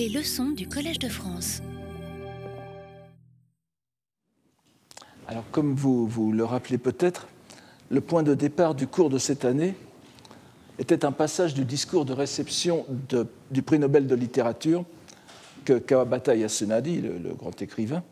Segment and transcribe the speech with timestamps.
[0.00, 1.60] Les leçons du Collège de France.
[5.28, 7.28] Alors, comme vous, vous le rappelez peut-être,
[7.90, 9.74] le point de départ du cours de cette année
[10.78, 12.86] était un passage du discours de réception
[13.50, 14.86] du prix Nobel de littérature
[15.66, 18.02] que Kawabata Yasunadi, le, le grand écrivain,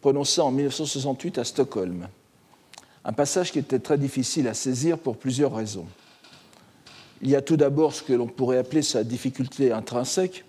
[0.00, 2.08] prononça en 1968 à Stockholm.
[3.04, 5.86] Un passage qui était très difficile à saisir pour plusieurs raisons.
[7.22, 10.44] Il y a tout d'abord ce que l'on pourrait appeler sa difficulté intrinsèque,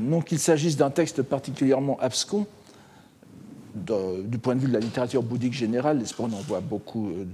[0.00, 2.46] non qu'il s'agisse d'un texte particulièrement abscon,
[3.74, 7.24] du point de vue de la littérature bouddhique générale, on en voit beaucoup, euh,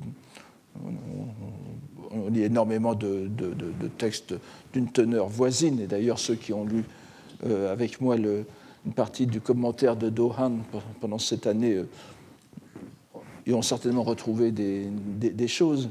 [2.10, 3.28] on lit énormément de,
[3.98, 4.34] textes
[4.72, 6.84] d'une teneur voisine, et d'ailleurs ceux qui ont lu
[7.46, 10.58] euh, avec moi une partie du commentaire de Dohan
[11.00, 11.88] pendant cette année euh,
[13.46, 15.90] y ont certainement retrouvé des, choses.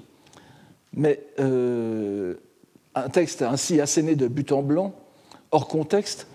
[0.95, 4.93] Mais un texte ainsi asséné de but en blanc,
[5.51, 6.27] hors contexte,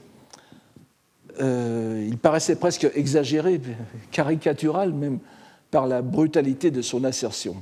[1.41, 3.61] euh, il paraissait presque exagéré,
[4.11, 5.19] caricatural même,
[5.71, 7.57] par la brutalité de son assertion.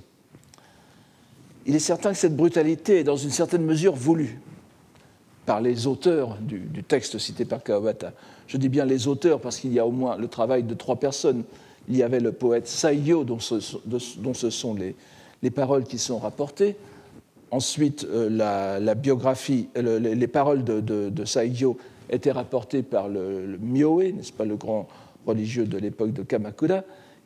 [1.67, 4.41] Il est certain que cette brutalité est dans une certaine mesure voulue
[5.45, 8.13] par les auteurs du, texte cité par Kawabata.
[8.47, 10.97] Je dis bien les auteurs parce qu'il y a au moins le travail de trois
[10.97, 11.45] personnes.
[11.89, 16.77] Il y avait le poète Saiyo, dont ce, sont les, paroles qui sont rapportées.
[17.51, 18.29] Ensuite, euh,
[18.81, 21.79] la, biographie, les, paroles de, de, de Saiyo
[22.11, 24.89] était rapporté par le, Myoe, n'est-ce pas, le grand
[25.27, 26.83] religieux de l'époque de Kamakura,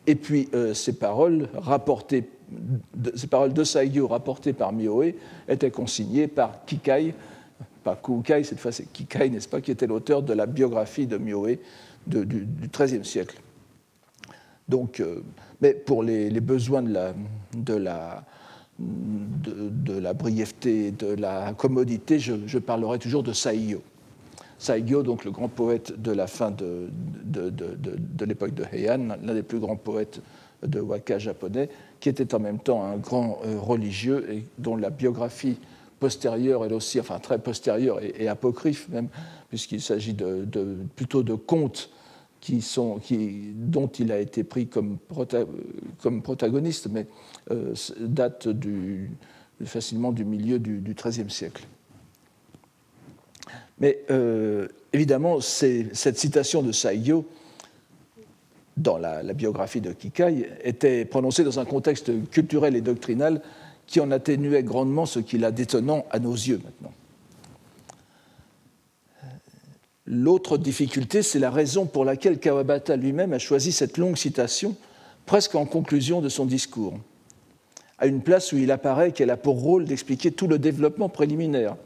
[0.06, 2.28] et puis euh, ces paroles rapportées,
[2.94, 5.12] de, ces paroles de Saigyo rapportées par Myoe
[5.48, 7.14] étaient consignées par Kikai,
[7.84, 11.18] pas Kukai, cette fois c'est Kikai, n'est-ce pas, qui était l'auteur de la biographie de
[11.18, 11.58] Myoe
[12.06, 13.38] du XIIIe siècle.
[14.68, 15.22] Donc, euh,
[15.60, 17.14] mais pour les, besoins de la,
[17.54, 18.24] de la,
[18.78, 23.82] de, la brièveté, de la commodité, je, je parlerai toujours de Saigyo.
[24.60, 26.90] Saigyo, donc le grand poète de la fin de,
[28.26, 30.20] l'époque de Heian, l'un des plus grands poètes
[30.62, 34.90] de waka japonais, qui était en même temps un grand euh, religieux et dont la
[34.90, 35.56] biographie
[35.98, 39.08] postérieure, elle aussi, enfin très postérieure et, apocryphe même,
[39.48, 40.46] puisqu'il s'agit de,
[40.94, 41.90] plutôt de contes
[43.54, 44.98] dont il a été pris comme,
[46.02, 47.06] comme protagoniste, mais
[47.50, 48.48] euh, date
[49.64, 51.66] facilement du milieu du XIIIe siècle.
[53.80, 57.26] Mais euh, évidemment, cette citation de Saigyo,
[58.76, 63.42] dans la, biographie de Kikai, était prononcée dans un contexte culturel et doctrinal
[63.86, 66.92] qui en atténuait grandement ce qui l'a détonnant à nos yeux maintenant.
[70.06, 74.76] L'autre difficulté, c'est la raison pour laquelle Kawabata lui-même a choisi cette longue citation,
[75.24, 76.94] presque en conclusion de son discours,
[77.98, 81.76] à une place où il apparaît qu'elle a pour rôle d'expliquer tout le développement préliminaire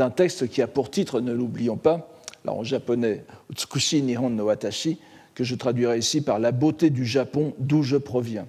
[0.00, 2.08] d'un texte qui a pour titre, ne l'oublions pas,
[2.46, 4.98] là en japonais, Utsukushi Nihon no Watashi,
[5.34, 8.46] que je traduirai ici par La beauté du Japon, d'où je proviens.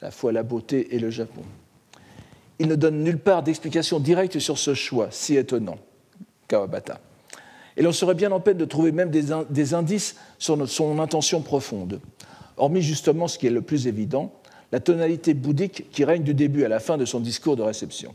[0.00, 1.42] La fois la beauté et le Japon.
[2.58, 5.76] Il ne donne nulle part d'explication directe sur ce choix, si étonnant,
[6.48, 7.00] Kawabata.
[7.76, 12.00] Et l'on serait bien en peine de trouver même des, indices sur son intention profonde,
[12.56, 14.32] hormis justement ce qui est le plus évident,
[14.72, 18.14] la tonalité bouddhique qui règne du début à la fin de son discours de réception.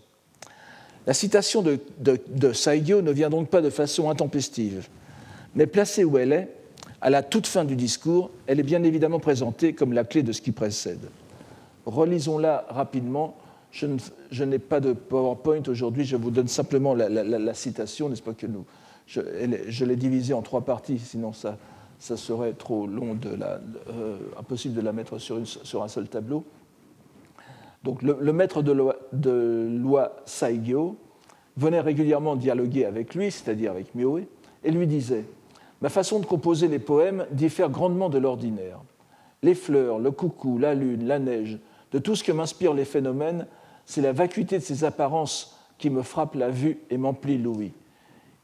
[1.07, 4.87] La citation de, de, Saigyo ne vient donc pas de façon intempestive,
[5.55, 6.49] mais placée où elle est,
[7.01, 10.31] à la toute fin du discours, elle est bien évidemment présentée comme la clé de
[10.31, 11.09] ce qui précède.
[11.85, 13.35] Relisons-la rapidement.
[13.71, 18.47] Je, n'ai pas de PowerPoint aujourd'hui, je vous donne simplement la, citation, n'est-ce pas que
[18.47, 18.65] nous.
[19.05, 21.57] Je, l'ai divisée en trois parties, sinon ça,
[21.99, 23.29] serait trop long, de
[23.89, 26.43] euh, impossible de la mettre sur un seul tableau.
[27.83, 28.71] Donc le, maître de
[29.81, 30.97] loi, Saigyo
[31.55, 34.25] venait régulièrement dialoguer avec lui, c'est-à-dire avec Mioe,
[34.63, 35.25] et lui disait
[35.81, 38.81] Ma façon de composer les poèmes diffère grandement de l'ordinaire.
[39.41, 41.57] Les fleurs, le coucou, la lune, la neige,
[41.93, 43.47] de tout ce que m'inspirent les phénomènes,
[43.85, 47.71] c'est la vacuité de ces apparences qui me frappe la vue et m'emplit l'ouïe.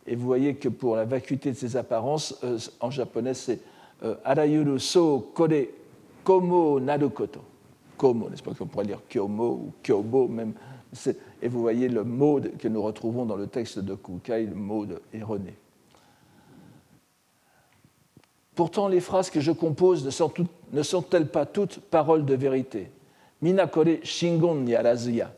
[0.07, 3.59] Et vous voyez que pour la vacuité de ces apparences, euh, en japonais, c'est
[4.03, 5.67] euh, Arayuru so kore
[6.23, 7.41] komo narukoto
[7.97, 10.53] comme, n'est-ce pas qu'on pourrait dire kyomo ou kyobo même.
[11.41, 14.85] Et vous voyez le mot que nous retrouvons dans le texte de Kukai, le mot
[15.13, 15.55] erroné.
[18.55, 22.89] Pourtant, les phrases que je compose ne sont-elles pas toutes paroles de vérité?
[23.41, 25.33] Minakore shingon yarazuya.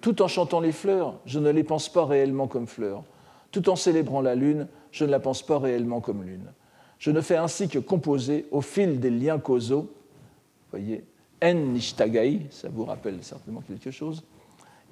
[0.00, 3.02] Tout en chantant les fleurs, je ne les pense pas réellement comme fleurs.
[3.50, 6.52] Tout en célébrant la lune, je ne la pense pas réellement comme lune.
[6.98, 9.92] Je ne fais ainsi que composer au fil des liens causaux,
[10.70, 11.04] voyez,
[11.42, 14.22] en nishtagai, ça vous rappelle certainement quelque chose,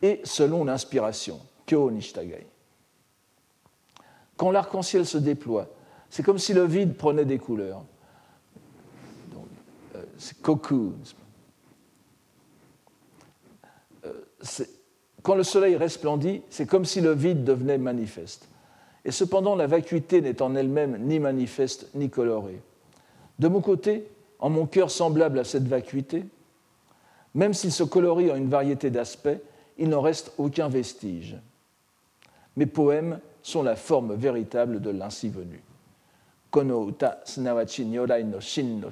[0.00, 2.46] et selon l'inspiration, kyo nishtagai.
[4.36, 5.68] Quand l'arc-en-ciel se déploie,
[6.10, 7.82] c'est comme si le vide prenait des couleurs.
[9.96, 10.94] Euh, c'est cocoon.
[14.06, 14.12] Euh,
[15.22, 18.48] quand le soleil resplendit, c'est comme si le vide devenait manifeste.
[19.04, 22.60] Et cependant, la vacuité n'est en elle-même ni manifeste ni colorée.
[23.38, 24.06] De mon côté,
[24.38, 26.24] en mon cœur semblable à cette vacuité,
[27.34, 29.28] même s'il se colorie en une variété d'aspects,
[29.78, 31.36] il n'en reste aucun vestige.
[32.56, 35.62] Mes poèmes sont la forme véritable de l'ainsi venu.
[36.50, 38.88] Kono uta nyorai no shin no.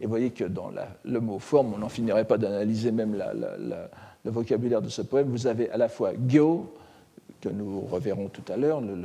[0.00, 0.70] Et vous voyez que dans
[1.04, 5.28] le mot forme, on n'en finirait pas d'analyser même le vocabulaire de ce poème.
[5.28, 6.72] Vous avez à la fois gyo,
[7.40, 8.96] que nous reverrons tout à l'heure, le,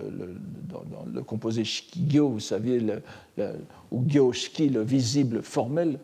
[0.69, 2.81] dans, le composé shikigyo, vous savez,
[3.91, 5.99] ou gyoshiki, le visible formel,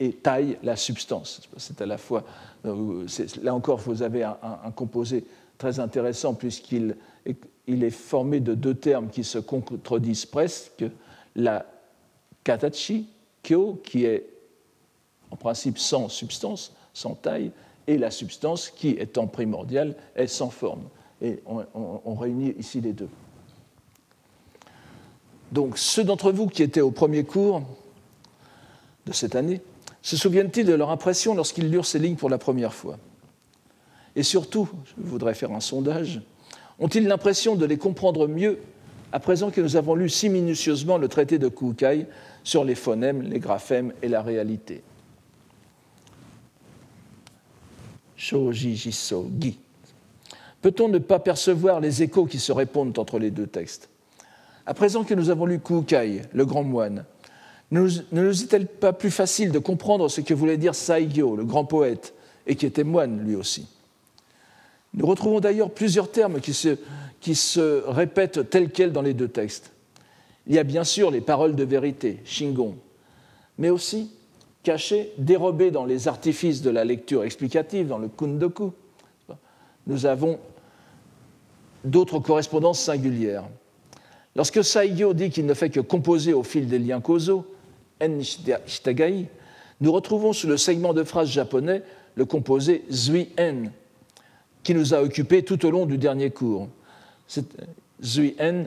[0.00, 1.42] et tai, la substance.
[1.56, 2.24] C'est à la fois,
[2.66, 3.06] euh,
[3.42, 5.24] là encore, vous avez un, composé
[5.58, 6.96] très intéressant puisqu'il
[7.66, 10.84] il est formé de deux termes qui se contredisent presque,
[11.34, 11.64] la
[12.42, 13.08] katachi,
[13.42, 14.26] kyo, qui est
[15.30, 17.50] en principe sans substance, sans taille,
[17.86, 20.82] et la substance qui, étant primordiale, est sans forme.
[21.22, 23.08] Et on, réunit ici les deux.
[25.52, 27.62] Donc ceux d'entre vous qui étaient au premier cours
[29.06, 29.60] de cette année,
[30.04, 32.98] se souviennent-ils de leur impression lorsqu'ils lurent ces lignes pour la première fois?
[34.14, 34.68] Et surtout,
[34.98, 36.20] je voudrais faire un sondage,
[36.78, 38.58] ont-ils l'impression de les comprendre mieux
[39.12, 42.06] à présent que nous avons lu si minutieusement le traité de Kukai
[42.44, 44.82] sur les phonèmes, les graphèmes et la réalité?
[50.60, 53.88] Peut-on ne pas percevoir les échos qui se répondent entre les deux textes?
[54.66, 57.06] À présent que nous avons lu Kukai, le grand moine,
[57.70, 61.64] ne nous est-il pas plus facile de comprendre ce que voulait dire Saigyo, le grand
[61.64, 62.14] poète,
[62.46, 63.66] et qui était moine lui aussi?
[64.92, 66.76] Nous retrouvons d'ailleurs plusieurs termes qui se,
[67.20, 69.72] qui se répètent tels quels dans les deux textes.
[70.46, 72.76] Il y a bien sûr les paroles de vérité, Shingon,
[73.58, 74.10] mais aussi
[74.62, 78.72] cachées, dérobées dans les artifices de la lecture explicative, dans le kundoku.
[79.86, 80.38] Nous avons
[81.84, 83.44] d'autres correspondances singulières.
[84.36, 87.46] Lorsque Saigyo dit qu'il ne fait que composer au fil des liens causaux,
[88.00, 88.18] En
[89.80, 91.82] nous retrouvons sous le segment de phrase japonais
[92.14, 93.64] le composé Zui En,
[94.62, 96.68] qui nous a occupés tout au long du dernier cours.
[98.02, 98.64] Zui En,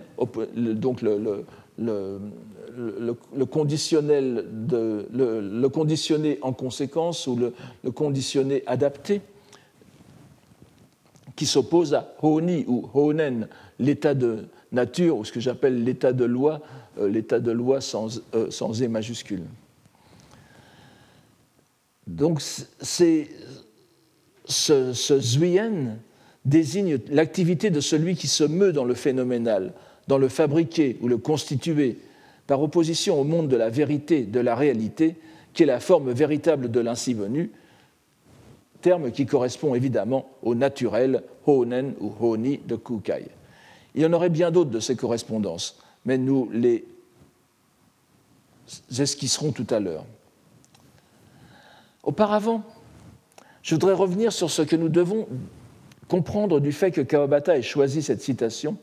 [0.74, 1.45] donc le,
[1.77, 9.21] le, conditionnel de, le, conditionné en conséquence ou le, conditionné adapté,
[11.35, 13.47] qui s'oppose à Honi ou Honen,
[13.80, 16.62] l'état de nature, ou ce que j'appelle l'état de loi,
[17.00, 19.44] euh, l'état de loi sans, euh, E majuscule.
[22.06, 23.24] Donc ce,
[24.46, 25.98] ce zuyen
[26.46, 29.74] désigne l'activité de celui qui se meut dans le phénoménal,
[30.08, 31.98] dans le fabriqué ou le constitué,
[32.48, 35.16] par opposition au monde de la vérité, de la réalité,
[35.54, 37.52] qui est la forme véritable de l'ainsi venu,
[38.81, 43.25] terme qui correspond évidemment au naturel Honen ou Honi de Kukai.
[43.97, 46.85] Il y en aurait bien d'autres de ces correspondances, mais nous les
[48.95, 50.05] esquisserons tout à l'heure.
[52.03, 52.63] Auparavant,
[53.63, 55.27] je voudrais revenir sur ce que nous devons
[56.07, 58.77] comprendre du fait que Kawabata ait choisi cette citation,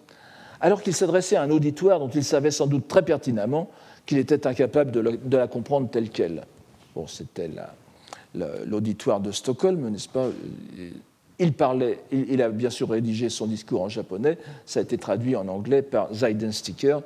[0.61, 3.71] alors qu'il s'adressait à un auditoire dont il savait sans doute très pertinemment
[4.07, 6.45] qu'il était incapable de la comprendre telle qu'elle.
[6.97, 7.51] Bon, c'était
[8.35, 10.27] l'auditoire de Stockholm, n'est-ce pas?
[11.39, 15.37] Il, parlait, il, a bien sûr rédigé son discours en japonais, ça a été traduit
[15.37, 17.01] en anglais par Zeidensticker,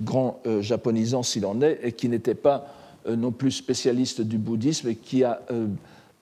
[0.00, 2.74] grand euh, japonisant s'il en est, et qui n'était pas
[3.06, 5.66] euh, non plus spécialiste du bouddhisme et qui a euh,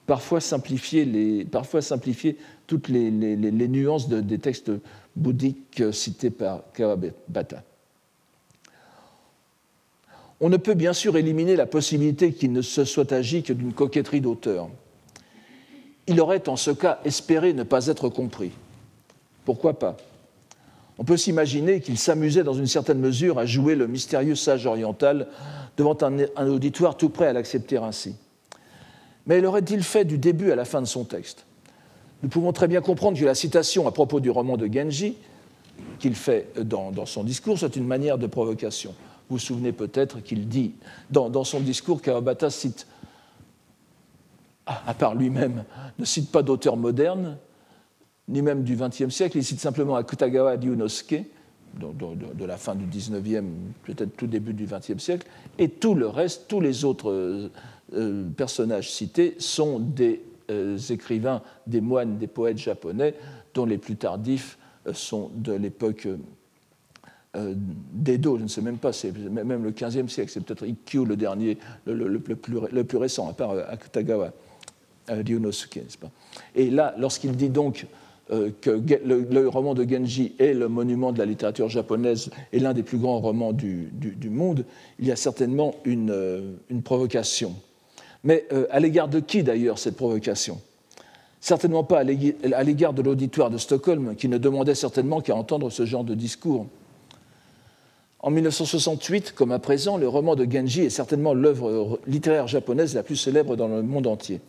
[0.06, 4.72] parfois, simplifié les, parfois simplifié toutes les, nuances des textes
[5.14, 7.62] bouddhiques cités par Kawabata.
[10.40, 13.72] On ne peut bien sûr éliminer la possibilité qu'il ne se soit agi que d'une
[13.72, 14.68] coquetterie d'auteur
[16.06, 18.50] il aurait en ce cas espéré ne pas être compris.
[19.44, 19.96] Pourquoi pas?
[20.98, 25.26] On peut s'imaginer qu'il s'amusait dans une certaine mesure à jouer le mystérieux sage oriental
[25.76, 28.14] devant un, auditoire tout prêt à l'accepter ainsi.
[29.26, 31.44] Mais l'aurait-il fait du début à la fin de son texte?
[32.22, 35.16] Nous pouvons très bien comprendre que la citation à propos du roman de Genji,
[35.98, 38.94] qu'il fait dans, son discours, soit une manière de provocation.
[39.28, 40.72] Vous vous souvenez peut-être qu'il dit,
[41.10, 42.86] dans, son discours, Kawabata cite
[44.66, 45.64] à part lui-même,
[45.98, 47.36] ne cite pas d'auteur moderne,
[48.28, 51.24] ni même du XXe siècle, il cite simplement Akutagawa Ryunosuke,
[51.74, 53.44] de, la fin du XIXe,
[53.84, 55.26] peut-être tout début du XXe siècle,
[55.58, 57.50] et tout le reste, tous les autres euh,
[57.94, 63.14] euh, personnages cités sont des euh, écrivains, des moines, des poètes japonais,
[63.54, 64.58] dont les plus tardifs
[64.92, 66.08] sont de l'époque
[67.34, 71.16] d'Edo, je ne sais même pas, c'est même le 15e siècle, c'est peut-être Ikkyu le
[71.16, 74.32] dernier, plus, le, plus, récent, à part Akutagawa,
[75.08, 76.10] Ryunosuke, n'est-ce pas?
[76.54, 77.86] Et là, lorsqu'il dit donc
[78.30, 78.70] euh, que
[79.04, 82.96] le, roman de Genji est le monument de la littérature japonaise et l'un des plus
[82.96, 83.90] grands romans du,
[84.30, 84.64] monde,
[84.98, 86.52] il y a certainement une, euh,
[86.84, 87.54] provocation.
[88.24, 90.60] Mais euh, à l'égard de qui d'ailleurs cette provocation?
[91.40, 95.84] Certainement pas à l'égard de l'auditoire de Stockholm, qui ne demandait certainement qu'à entendre ce
[95.84, 96.66] genre de discours.
[98.20, 103.02] En 1968, comme à présent, le roman de Genji est certainement l'œuvre littéraire japonaise la
[103.02, 104.40] plus célèbre dans le monde entier.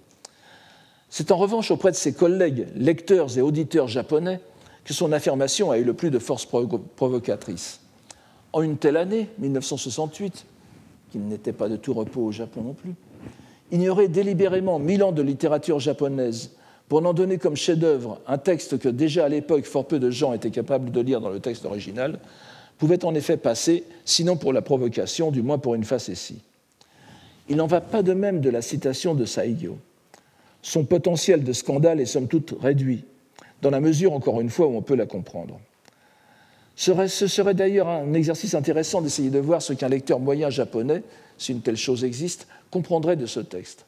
[1.16, 4.40] C'est en revanche auprès de ses collègues lecteurs et auditeurs japonais
[4.84, 7.82] que son affirmation a eu le plus de force provocatrice.
[8.52, 10.44] En une telle année, 1968,
[11.12, 12.96] qui n'était pas de tout repos au Japon non plus,
[13.72, 16.50] ignorer délibérément mille ans de littérature japonaise
[16.90, 20.34] pour n'en donner comme chef-d'œuvre un texte que déjà à l'époque fort peu de gens
[20.34, 22.18] étaient capables de lire dans le texte original,
[22.80, 26.42] pouvait en effet passer, sinon pour la provocation, du moins pour une facétie.
[27.50, 29.78] Il n'en va pas de même de la citation de Saigyo
[30.64, 33.04] son potentiel de scandale est somme toute réduit,
[33.62, 35.60] dans la mesure, encore une fois, où on peut la comprendre.
[36.76, 41.04] Ce serait d'ailleurs un exercice intéressant d'essayer de voir ce qu'un lecteur moyen japonais,
[41.38, 43.86] si une telle chose existe, comprendrait de ce texte.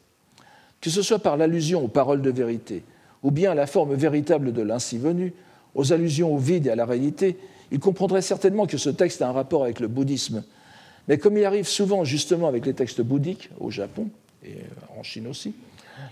[0.82, 2.84] Que ce soit par l'allusion aux paroles de vérité,
[3.24, 5.34] ou bien à la forme véritable de l'ainsi venu,
[5.74, 7.38] aux allusions au vide et à la réalité,
[7.72, 10.44] il comprendrait certainement que ce texte a un rapport avec le bouddhisme.
[11.08, 14.10] Mais comme il arrive souvent justement avec les textes bouddhiques, au Japon
[14.44, 14.58] et
[14.98, 15.54] en Chine aussi,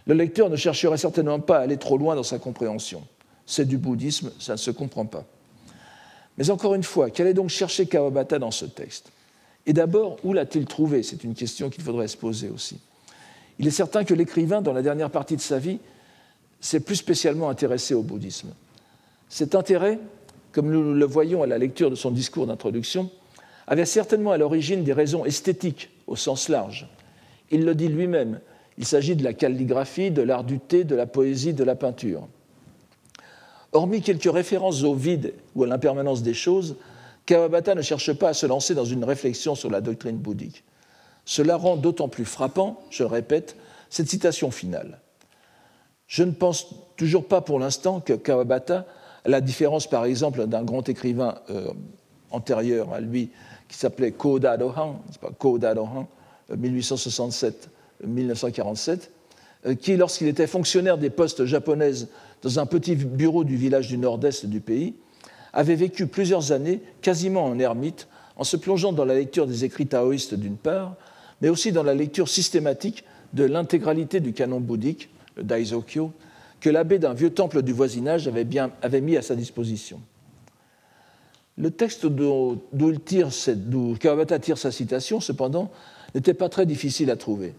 [0.05, 3.03] le lecteur ne chercherait certainement pas à aller trop loin dans sa compréhension.
[3.45, 5.25] C'est du bouddhisme, ça ne se comprend pas.
[6.37, 9.11] Mais encore une fois, qu'allait donc chercher Kawabata dans ce texte?
[9.65, 11.03] Et d'abord, où l'a-t-il trouvé?
[11.03, 12.79] C'est une question qu'il faudrait se poser aussi.
[13.59, 15.79] Il est certain que l'écrivain, dans la dernière partie de sa vie,
[16.59, 18.53] s'est plus spécialement intéressé au bouddhisme.
[19.29, 19.99] Cet intérêt,
[20.51, 23.09] comme nous le voyons à la lecture de son discours d'introduction,
[23.67, 26.87] avait certainement à l'origine des raisons esthétiques au sens large.
[27.51, 28.39] Il le dit lui-même
[28.77, 32.27] il s'agit de la calligraphie, de l'art du thé, de la poésie, de la peinture.
[33.71, 36.75] Hormis quelques références au vide ou à l'impermanence des choses,
[37.25, 40.63] Kawabata ne cherche pas à se lancer dans une réflexion sur la doctrine bouddhique.
[41.25, 43.55] Cela rend d'autant plus frappant, je répète,
[43.89, 44.99] cette citation finale.
[46.07, 48.85] Je ne pense toujours pas pour l'instant que Kawabata,
[49.25, 51.71] à la différence par exemple d'un grand écrivain euh,
[52.29, 53.31] antérieur à lui
[53.69, 55.01] qui s'appelait Koda Dohan,
[55.39, 56.07] Koda Dohan,
[56.55, 57.69] 1867
[58.05, 59.11] 1947,
[59.65, 62.09] euh, qui, lorsqu'il était fonctionnaire des postes japonaises
[62.41, 64.95] dans un petit bureau du village du nord-est du pays,
[65.53, 69.87] avait vécu plusieurs années quasiment en ermite, en se plongeant dans la lecture des écrits
[69.87, 70.95] taoïstes d'une part,
[71.41, 76.11] mais aussi dans la lecture systématique de l'intégralité du canon bouddhique, le Daizokyo,
[76.59, 80.01] que l'abbé d'un vieux temple du voisinage avait, bien, avait mis à sa disposition.
[81.57, 82.57] Le texte d'où
[83.99, 85.71] Kawabata tire sa citation, cependant,
[86.15, 87.53] n'était pas très difficile à trouver.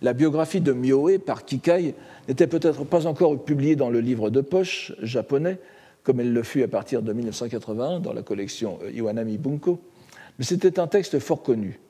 [0.00, 1.94] La biographie de Myoe par Kikai
[2.28, 5.58] n'était peut-être pas encore publiée dans le livre de poche japonais,
[6.04, 9.80] comme elle le fut à partir de 1981 dans la collection euh, Iwanami Bunko,
[10.38, 11.80] mais c'était un texte fort connu.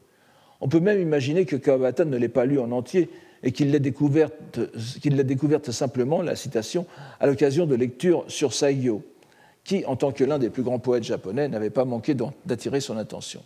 [0.61, 3.11] On peut même imaginer que Kawabata ne l'ait pas lu en entier
[3.43, 4.59] et qu'il l'ait découverte,
[5.05, 6.87] découverte, simplement, la citation,
[7.21, 9.03] à l'occasion de lectures sur Saigyo,
[9.63, 12.97] qui, en tant que l'un des plus grands poètes japonais, n'avait pas manqué d'attirer son
[12.97, 13.43] attention.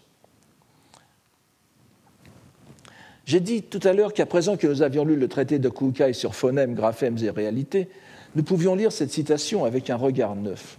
[3.25, 6.13] J'ai dit tout à l'heure qu'à présent que nous avions lu le traité de Kukai
[6.13, 7.89] sur phonèmes, graphèmes et réalités,
[8.35, 10.79] nous pouvions lire cette citation avec un regard neuf.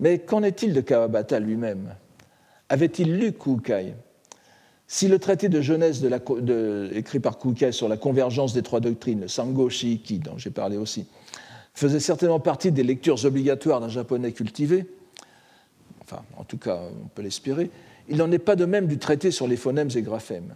[0.00, 1.94] Mais qu'en est-il de Kawabata lui-même?
[2.68, 3.94] Avait-il lu Kukai
[4.86, 6.04] Si le traité de Genèse
[6.94, 10.76] écrit par Kukai sur la convergence des trois doctrines, le Sango Shiiki, dont j'ai parlé
[10.76, 11.06] aussi,
[11.74, 14.86] faisait certainement partie des lectures obligatoires d'un japonais cultivé,
[16.00, 17.70] enfin, en tout cas, on peut l'espérer,
[18.08, 20.54] il n'en est pas de même du traité sur les phonèmes et graphèmes.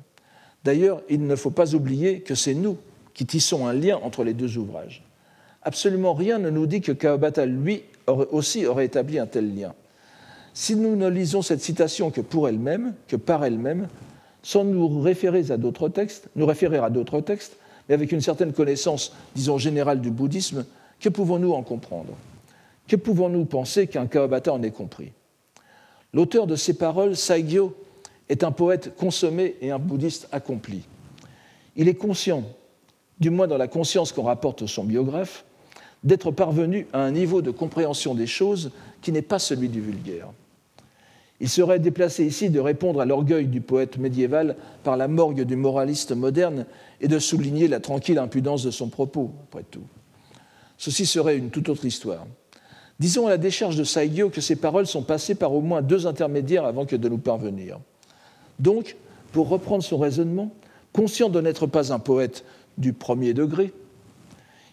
[0.68, 2.76] D'ailleurs, il ne faut pas oublier que c'est nous
[3.14, 5.02] qui tissons un lien entre les deux ouvrages.
[5.62, 9.72] Absolument rien ne nous dit que Kawabata, lui, aussi aurait établi un tel lien.
[10.52, 13.88] Si nous ne lisons cette citation que pour elle-même, que par elle-même,
[14.42, 17.56] sans nous référer à d'autres textes, nous référer à d'autres textes,
[17.88, 20.66] mais avec une certaine connaissance, disons, générale du bouddhisme,
[21.00, 22.12] que pouvons-nous en comprendre?
[22.86, 25.12] Que pouvons-nous penser qu'un Kawabata en ait compris?
[26.12, 27.74] L'auteur de ces paroles, Saigyo,
[28.28, 30.82] est un poète consommé et un bouddhiste accompli.
[31.76, 32.44] Il est conscient,
[33.20, 35.44] du moins dans la conscience qu'on rapporte son biographe,
[36.04, 38.70] d'être parvenu à un niveau de compréhension des choses
[39.02, 40.28] qui n'est pas celui du vulgaire.
[41.40, 45.54] Il serait déplacé ici de répondre à l'orgueil du poète médiéval par la morgue du
[45.54, 46.66] moraliste moderne
[47.00, 49.84] et de souligner la tranquille impudence de son propos, après tout.
[50.78, 52.26] Ceci serait une toute autre histoire.
[52.98, 56.08] Disons à la décharge de Saigyo que ces paroles sont passées par au moins deux
[56.08, 57.78] intermédiaires avant que de nous parvenir.
[58.58, 58.96] Donc,
[59.32, 60.52] pour reprendre son raisonnement,
[60.92, 62.44] conscient de n'être pas un poète
[62.76, 63.72] du premier degré,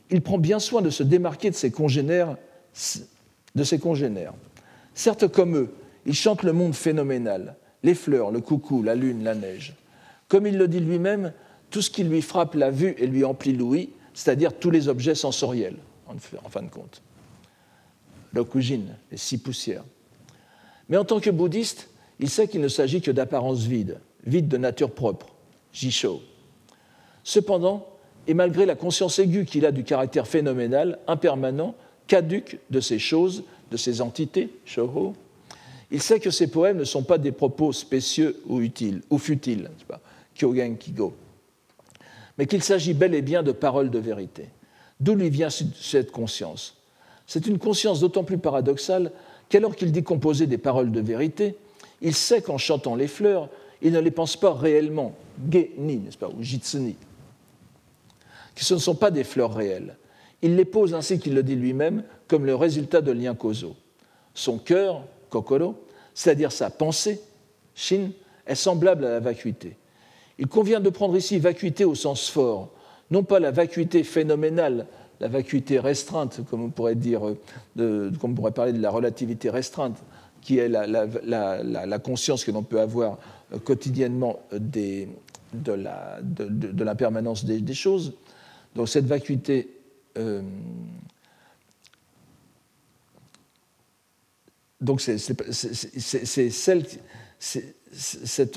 [0.10, 2.38] il prend bien soin de se démarquer de ses congénères.
[4.94, 5.74] Certes, comme eux,
[6.06, 9.76] il chante le monde phénoménal, les fleurs, le coucou, la lune, la neige.
[10.28, 11.34] Comme il le dit lui-même,
[11.70, 15.16] tout ce qui lui frappe la vue et lui emplit l'ouïe, c'est-à-dire tous les objets
[15.16, 15.78] sensoriels,
[16.08, 17.02] en fin de compte.
[18.34, 19.84] L'okujin, les six poussières.
[20.88, 24.58] Mais en tant que bouddhiste, il sait qu'il ne s'agit que d'apparence vide, vide de
[24.58, 25.28] nature propre,
[25.74, 26.22] jisho.
[27.24, 27.88] Cependant,
[28.28, 31.76] et malgré la conscience aiguë qu'il a du caractère phénoménal, impermanent,
[32.08, 35.14] caduque de ces choses, de ces entités, shoho,
[35.92, 39.70] il sait que ces poèmes ne sont pas des propos spécieux ou utiles, ou futiles,
[39.88, 40.02] pas,
[40.36, 41.14] kyogen kigo,
[42.38, 44.50] mais qu'il s'agit bel et bien de paroles de vérité.
[45.00, 46.78] D'où lui vient cette conscience?
[47.28, 49.12] C'est une conscience d'autant plus paradoxale
[49.50, 51.56] qu'alors qu'il dit composer des paroles de vérité,
[52.02, 53.50] il sait qu'en chantant les fleurs,
[53.82, 55.14] il ne les pense pas réellement,
[55.52, 56.96] ge-ni, n'est-ce pas, ou jitsuni,
[58.56, 59.98] que ce ne sont pas des fleurs réelles.
[60.42, 63.76] Il les pose ainsi qu'il le dit lui-même comme le résultat de liens causaux.
[64.34, 65.76] Son cœur, kokoro,
[66.14, 67.22] c'est-à-dire sa pensée,
[67.74, 68.10] shin,
[68.46, 69.78] est semblable à la vacuité.
[70.38, 72.70] Il convient de prendre ici vacuité au sens fort,
[73.12, 74.88] non pas la vacuité phénoménale,
[75.20, 77.22] la vacuité restreinte, comme on pourrait dire,
[77.80, 79.98] euh, comme on pourrait parler de la relativité restreinte,
[80.46, 83.18] qui est la, conscience que l'on peut avoir
[83.52, 85.08] euh, quotidiennement de
[86.84, 88.14] l'impermanence des, choses.
[88.76, 89.70] Donc cette vacuité
[90.20, 90.44] euh,
[94.82, 95.32] donc cette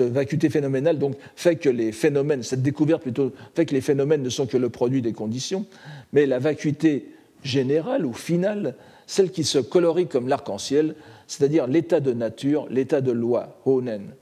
[0.02, 4.28] vacuité phénoménale donc fait que les phénomènes, cette découverte plutôt, fait que les phénomènes ne
[4.28, 5.64] sont que le produit des conditions,
[6.12, 8.75] mais la vacuité générale ou finale,
[9.08, 10.94] celle qui se colorie comme l'arc-en-ciel,
[11.26, 14.14] c'est-à-dire l'état de nature, l'état de loi, honen.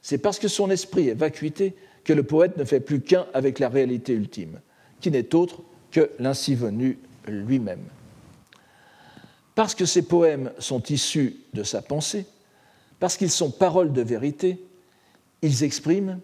[0.00, 3.58] C'est parce que son esprit est vacuité que le poète ne fait plus qu'un avec
[3.58, 4.60] la réalité ultime
[5.00, 7.82] qui n'est autre que l'ainsi venu lui-même.
[9.56, 12.24] Parce que ces poèmes sont issus de sa pensée,
[13.00, 14.64] parce qu'ils sont paroles de vérité,
[15.42, 16.20] ils expriment,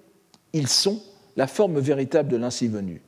[0.53, 1.03] ils sont
[1.37, 3.03] la forme véritable de l'ainsi venu,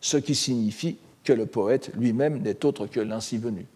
[0.00, 3.66] ce qui signifie que le poète lui-même n'est autre que l'ainsi venu.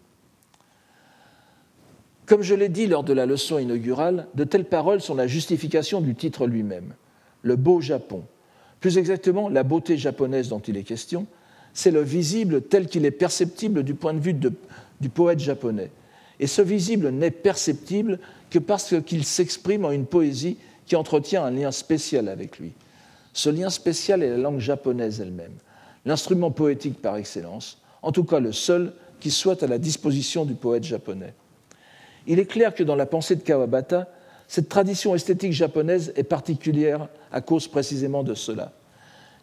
[2.27, 6.01] Comme je l'ai dit lors de la leçon inaugurale, de telles paroles sont la justification
[6.01, 6.93] du titre lui-même,
[7.41, 8.25] le beau Japon.
[8.81, 11.25] Plus exactement, la beauté japonaise dont il est question,
[11.73, 15.89] c'est le visible tel qu'il est perceptible du point de vue du poète japonais.
[16.41, 21.51] Et ce visible n'est perceptible que parce qu'il s'exprime en une poésie qui entretient un
[21.51, 22.73] lien spécial avec lui.
[23.31, 25.55] Ce lien spécial est la langue japonaise elle-même,
[26.03, 30.55] l'instrument poétique par excellence, en tout cas le seul qui soit à la disposition du
[30.55, 31.33] poète japonais.
[32.27, 34.07] Il est clair que dans la pensée de Kawabata,
[34.47, 38.73] cette tradition esthétique japonaise est particulière à cause précisément de cela.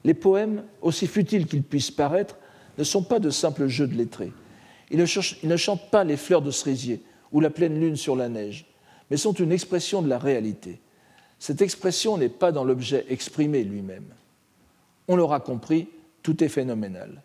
[0.05, 2.37] Les poèmes, aussi futiles qu'ils puissent paraître,
[2.79, 4.33] ne sont pas de simples jeux de lettrés.
[4.91, 8.67] Ils ne, chantent pas les fleurs de cerisier ou la pleine lune sur la neige,
[9.11, 10.81] mais sont une expression de la réalité.
[11.39, 14.07] Cette expression n'est pas dans l'objet exprimé lui-même.
[15.09, 15.89] On l'aura compris,
[16.23, 17.23] tout est phénoménal.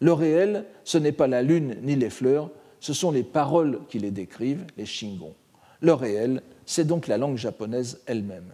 [0.00, 3.98] Le réel, ce n'est pas la lune ni les fleurs, ce sont les paroles qui
[3.98, 5.34] les décrivent, les shingon.
[5.80, 8.52] Le réel, c'est donc la langue japonaise elle-même.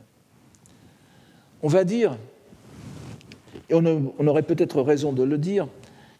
[1.62, 2.16] On va dire
[3.70, 5.68] et on, aurait peut-être raison de le dire,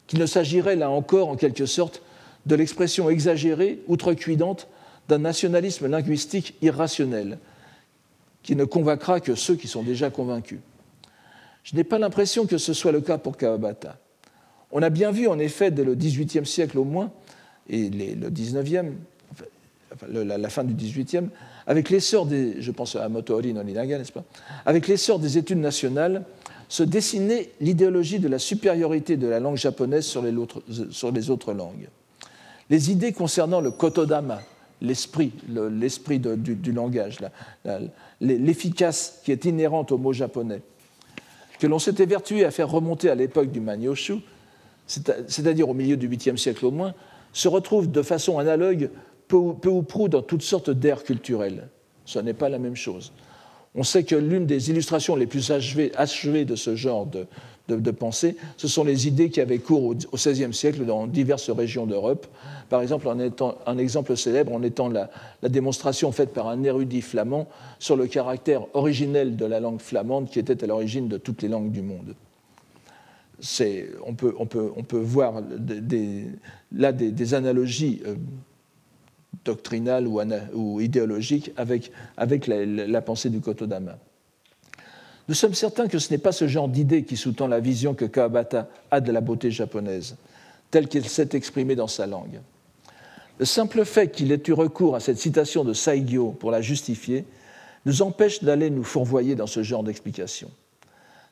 [0.06, 2.02] qu'il ne s'agirait là encore, en quelque sorte,
[2.46, 4.68] de l'expression exagérée, outrecuidante,
[5.08, 7.38] d'un nationalisme linguistique irrationnel,
[8.42, 10.60] qui ne convaincra que ceux qui sont déjà convaincus.
[11.62, 13.98] Je n'ai pas l'impression que ce soit le cas pour Kawabata.
[14.70, 17.10] On a bien vu, en effet, dès le XVIIIe siècle au moins,
[17.68, 18.92] et le XIXe,
[19.32, 21.28] enfin, la, fin du XVIIIe,
[21.66, 24.24] avec l'essor des, je pense à Motohori Noninaga, n'est-ce pas,
[24.66, 26.24] avec l'essor des études nationales,
[26.68, 31.88] se dessinait l'idéologie de la supériorité de la langue japonaise sur les autres, langues.
[32.70, 34.40] Les idées concernant le kotodama,
[34.80, 37.18] l'esprit, l'esprit du, langage,
[38.20, 40.62] l'efficace qui est inhérente au mot japonais,
[41.58, 44.16] que l'on s'était vertué à faire remonter à l'époque du Manyoshu,
[44.86, 46.94] c'est-à-dire au milieu du 8e siècle au moins,
[47.34, 48.88] se retrouve de façon analogue
[49.28, 51.68] peu, peu ou prou dans toutes sortes d'ères culturelles.
[52.06, 53.12] Ce n'est pas la même chose.
[53.74, 58.68] On sait que l'une des illustrations les plus achevées, de ce genre de, pensée, ce
[58.68, 62.28] sont les idées qui avaient cours au XVIe siècle dans diverses régions d'Europe.
[62.70, 65.10] Par exemple, un exemple célèbre en étant la,
[65.42, 67.48] démonstration faite par un érudit flamand
[67.80, 71.48] sur le caractère originel de la langue flamande qui était à l'origine de toutes les
[71.48, 72.14] langues du monde.
[74.06, 75.42] On peut, voir
[76.72, 78.14] là des, analogies euh,
[79.44, 83.98] doctrinale ou, idéologique avec, avec la, pensée du Kotodama.
[85.28, 88.04] Nous sommes certains que ce n'est pas ce genre d'idée qui sous-tend la vision que
[88.04, 90.16] Kawabata a de la beauté japonaise,
[90.70, 92.40] telle qu'elle s'est exprimée dans sa langue.
[93.38, 97.24] Le simple fait qu'il ait eu recours à cette citation de Saigyo pour la justifier
[97.84, 100.50] nous empêche d'aller nous fourvoyer dans ce genre d'explication.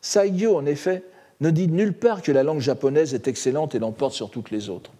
[0.01, 1.05] Saigyo, en effet,
[1.43, 4.69] ne dit nulle part que la langue japonaise est excellente et l'emporte sur toutes les
[4.69, 4.93] autres.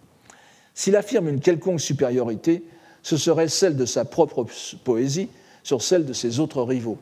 [0.73, 2.63] S'il affirme une quelconque supériorité,
[3.01, 4.45] ce serait celle de sa propre
[4.83, 5.29] poésie
[5.63, 6.97] sur celle de ses autres rivaux.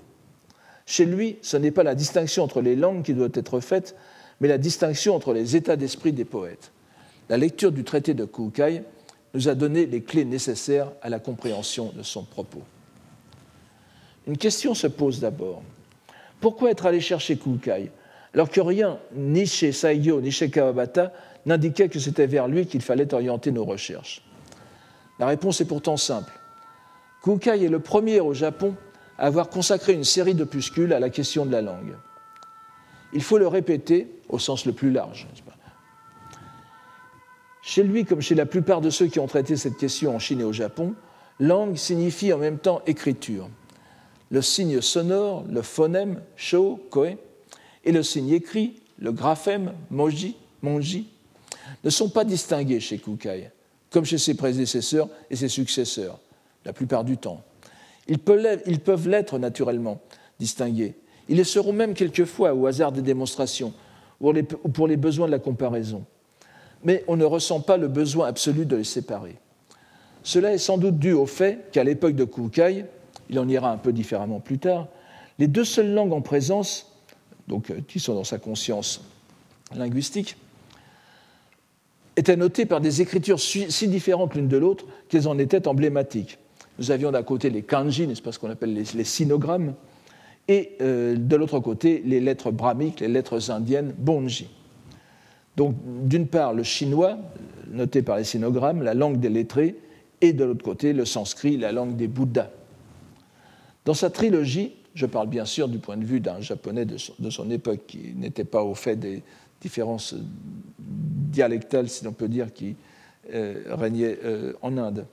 [0.86, 3.96] Chez lui, ce n'est pas la distinction entre les langues qui doit être faite,
[4.40, 6.72] mais la distinction entre les états d'esprit des poètes.
[7.28, 8.84] La lecture du traité de Kukai
[9.34, 12.62] nous a donné les clés nécessaires à la compréhension de son propos.
[14.28, 15.64] Une question se pose d'abord.
[16.40, 17.90] Pourquoi être allé chercher Kukai?
[18.34, 21.12] Alors que rien, ni chez Saigyo ni chez Kawabata,
[21.46, 24.24] n'indiquait que c'était vers lui qu'il fallait orienter nos recherches
[25.20, 26.32] La réponse est pourtant simple.
[27.24, 28.76] Kukai est le premier au Japon
[29.18, 31.96] à avoir consacré une série d'opuscules à la question de la langue.
[33.14, 35.28] Il faut le répéter au sens le plus large.
[37.62, 40.42] Chez lui, comme chez la plupart de ceux qui ont traité cette question en Chine
[40.42, 40.96] et au Japon,
[41.40, 43.50] langue signifie en même temps écriture.
[44.32, 47.18] Le signe sonore, le phonème, sho, koe,
[47.84, 51.08] et le signe écrit, le graphème, moji, monji,
[51.84, 53.52] ne sont pas distingués chez Kukai,
[53.90, 56.20] comme chez ses prédécesseurs et ses successeurs,
[56.66, 57.44] la plupart du temps.
[58.08, 60.02] Ils peuvent l'être naturellement
[60.40, 60.96] distingués.
[61.30, 63.74] Ils le seront même quelquefois au hasard des démonstrations
[64.20, 64.34] ou
[64.74, 66.06] pour les besoins de la comparaison
[66.84, 69.36] mais on ne ressent pas le besoin absolu de les séparer.
[70.24, 72.86] Cela est sans doute dû au fait qu'à l'époque de Kukai,
[73.30, 74.88] il en ira un peu différemment plus tard,
[75.40, 76.91] les deux seules langues en présence,
[77.52, 79.02] donc, euh, qui sont dans sa conscience
[79.76, 80.38] linguistique,
[82.16, 86.40] étaient notées par des écritures si différentes l'une de l'autre qu'elles en étaient emblématiques.
[86.80, 89.76] Nous avions d'un côté les kanji, n'est-ce pas ce qu'on appelle les, sinogrammes,
[90.48, 94.50] et euh, de l'autre côté les lettres brahmiques, les lettres indiennes, bonji.
[95.58, 97.18] Donc, d'une part, le chinois,
[97.70, 99.76] noté par les sinogrammes, la langue des lettrés,
[100.22, 102.50] et de l'autre côté, le sanskrit, la langue des Bouddhas.
[103.84, 107.50] Dans sa trilogie, je parle bien sûr du point de vue d'un japonais de son,
[107.50, 109.24] époque qui n'était pas au fait des
[109.62, 110.16] différences
[110.80, 112.76] dialectales, si l'on peut dire, qui
[113.34, 115.06] euh, régnaient euh, en Inde.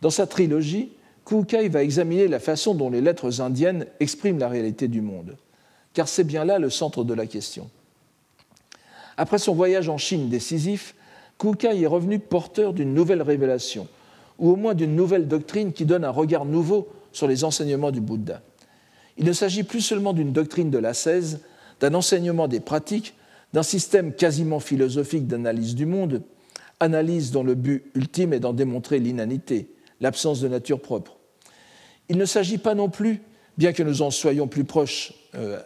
[0.00, 0.92] Dans sa trilogie,
[1.24, 5.36] Kukai va examiner la façon dont les lettres indiennes expriment la réalité du monde,
[5.92, 7.68] car c'est bien là le centre de la question.
[9.16, 10.94] Après son voyage en Chine décisif,
[11.38, 13.88] Kukai est revenu porteur d'une nouvelle révélation,
[14.38, 18.00] ou au moins d'une nouvelle doctrine qui donne un regard nouveau sur les enseignements du
[18.00, 18.40] Bouddha.
[19.18, 21.40] Il ne s'agit plus seulement d'une doctrine de l'ascèse,
[21.80, 23.14] d'un enseignement des pratiques,
[23.52, 26.22] d'un système quasiment philosophique d'analyse du monde,
[26.80, 29.68] analyse dont le but ultime est d'en démontrer l'inanité,
[30.00, 31.16] l'absence de nature propre.
[32.08, 33.22] Il ne s'agit pas non plus
[33.56, 35.60] bien que nous en soyons plus proches, euh,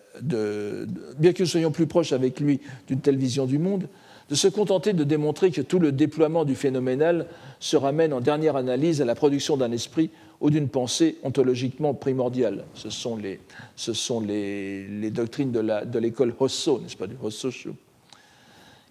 [1.18, 3.88] bien que nous soyons plus proches avec lui d'une telle vision du monde,
[4.28, 7.26] de se contenter de démontrer que tout le déploiement du phénoménal
[7.58, 10.10] se ramène en dernière analyse à la production d'un esprit
[10.40, 12.64] ou d'une pensée ontologiquement primordiale.
[12.74, 17.16] Ce sont les, doctrines de l'école Hosso, n'est-ce pas, du.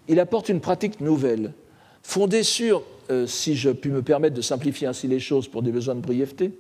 [0.07, 1.53] Il apporte une pratique nouvelle,
[2.03, 5.71] fondée sur, euh, si je puis me permettre de simplifier ainsi les choses pour des
[5.71, 6.51] besoins de brièveté,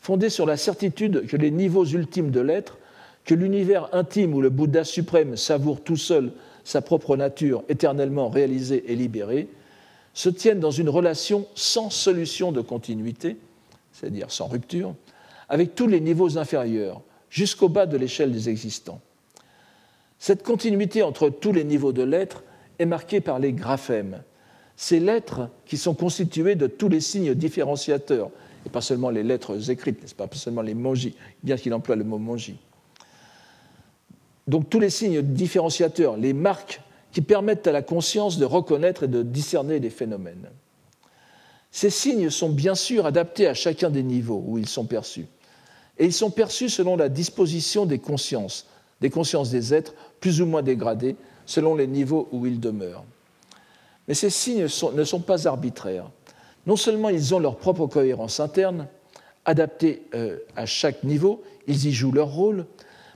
[0.00, 2.78] fondée sur la certitude que les niveaux ultimes de l'être,
[3.24, 8.84] que l'univers intime où le Bouddha suprême savoure tout seul sa propre nature éternellement réalisée
[8.90, 9.48] et libérée,
[10.12, 13.36] se tiennent dans une relation sans solution de continuité,
[13.94, 14.94] c'est-à-dire sans rupture,
[15.48, 19.00] avec tous les niveaux inférieurs, jusqu'au bas de l'échelle des existants.
[20.18, 22.42] Cette continuité entre tous les niveaux de l'être
[22.78, 24.22] est marquée par les graphèmes,
[24.76, 28.30] ces lettres qui sont constituées de tous les signes différenciateurs
[28.66, 31.96] et pas seulement les lettres écrites, n'est-ce pas, pas seulement les monji, bien qu'il emploie
[31.96, 32.56] le mot monji.
[34.48, 36.80] Donc tous les signes différenciateurs, les marques
[37.12, 40.48] qui permettent à la conscience de reconnaître et de discerner les phénomènes.
[41.74, 45.26] Ces signes sont bien sûr adaptés à chacun des niveaux où ils sont perçus.
[45.98, 48.66] Et ils sont perçus selon la disposition des consciences,
[49.00, 53.04] des consciences des êtres plus ou moins dégradés, selon les niveaux où ils demeurent.
[54.06, 56.10] Mais ces signes ne sont pas arbitraires
[56.66, 58.86] non seulement ils ont leur propre cohérence interne,
[59.44, 62.66] adaptée euh, à chaque niveau, ils y jouent leur rôle,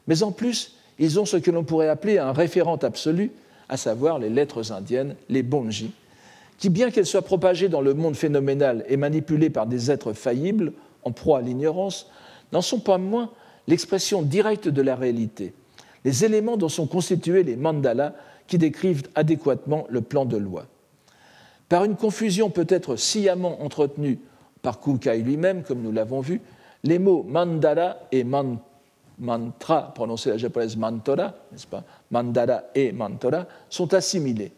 [0.07, 3.31] mais en plus, ils ont ce que l'on pourrait appeler un référent absolu,
[3.69, 5.93] à savoir les lettres indiennes, les bonji,
[6.59, 10.73] qui, bien qu'elles soient propagées dans le monde phénoménal et manipulées par des êtres faillibles,
[11.05, 12.11] en proie à l'ignorance,
[12.53, 13.31] n'en sont pas moins
[13.67, 15.55] l'expression directe de la réalité,
[16.05, 18.15] les éléments dont sont constitués les mandalas
[18.47, 20.67] qui décrivent adéquatement le plan de loi.
[21.69, 24.19] Par une confusion peut-être sciemment entretenue
[24.63, 26.41] par Kukai lui-même, comme nous l'avons vu,
[26.83, 31.85] les mots mandala et mantra, prononcés à la japonaise mantora, n'est-ce pas?
[32.11, 34.53] Mandala et mantora, sont assimilés.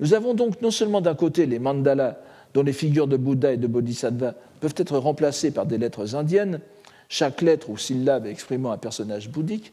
[0.00, 2.16] Nous avons donc non seulement d'un côté les mandalas
[2.52, 6.60] dont les figures de Bouddha et de Bodhisattva peuvent être remplacées par des lettres indiennes,
[7.08, 9.72] chaque lettre ou syllabe exprimant un personnage bouddhique,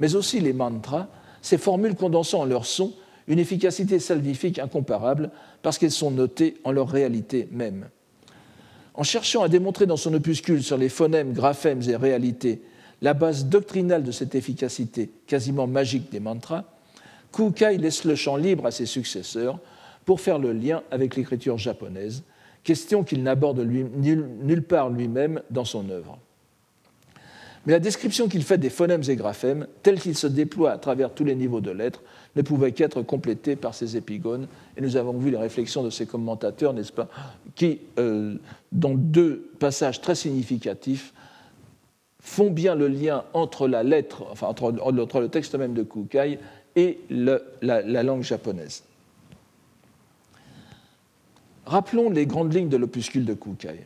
[0.00, 1.08] mais aussi les mantras,
[1.42, 2.92] ces formules condensant en leur son
[3.26, 5.30] une efficacité salvifique incomparable
[5.62, 7.88] parce qu'elles sont notées en leur réalité même.
[8.94, 12.62] En cherchant à démontrer dans son opuscule sur les phonèmes, graphèmes et réalités
[13.00, 16.64] la base doctrinale de cette efficacité quasiment magique des mantras,
[17.32, 19.58] Kukai laisse le champ libre à ses successeurs
[20.04, 22.22] pour faire le lien avec l'écriture japonaise,
[22.64, 26.18] question qu'il n'aborde nulle part lui-même dans son œuvre.
[27.66, 31.12] Mais la description qu'il fait des phonèmes et graphèmes, tels qu'ils se déploient à travers
[31.12, 32.02] tous les niveaux de lettres,
[32.36, 34.46] ne pouvait qu'être complétée par ces épigones.
[34.76, 37.08] Et nous avons vu les réflexions de ces commentateurs, n'est-ce pas,
[37.54, 38.36] qui, euh,
[38.72, 41.12] dans deux passages très significatifs,
[42.20, 46.38] font bien le lien entre la lettre, enfin entre, le texte même de Kukai
[46.78, 48.84] et la, la langue japonaise.
[51.66, 53.80] Rappelons les grandes lignes de l'opuscule de Kukai.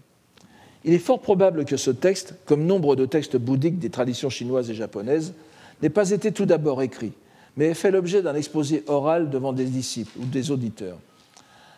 [0.85, 4.71] Il est fort probable que ce texte, comme nombre de textes bouddhiques des traditions chinoises
[4.71, 5.33] et japonaises,
[5.81, 7.13] n'ait pas été tout d'abord écrit,
[7.57, 10.99] mais ait fait l'objet d'un exposé oral devant des disciples ou des auditeurs.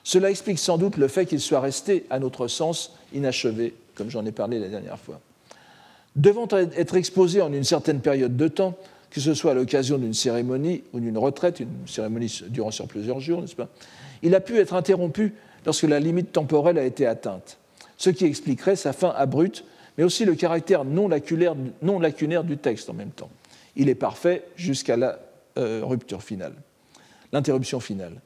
[0.03, 4.27] Cela explique sans doute le fait qu'il soit resté, à notre sens, inachevé, comme j'en
[4.27, 5.21] ai parlé la dernière fois.
[6.17, 8.77] Devant être exposé en une certaine période de temps,
[9.15, 13.21] que ce soit à l'occasion d'une cérémonie ou d'une retraite, une cérémonie durant sur plusieurs
[13.21, 13.69] jours, n'est-ce pas,
[14.23, 17.59] il a pu être interrompu lorsque la limite temporelle a été atteinte
[17.97, 19.65] ce qui expliquerait sa fin abrupte,
[19.97, 23.31] mais aussi le caractère non lacunaire, non lacunaire du texte en même temps.
[23.77, 25.21] Il est parfait jusqu'à la
[25.59, 26.55] euh, rupture finale,
[27.33, 28.21] l'interruption finale.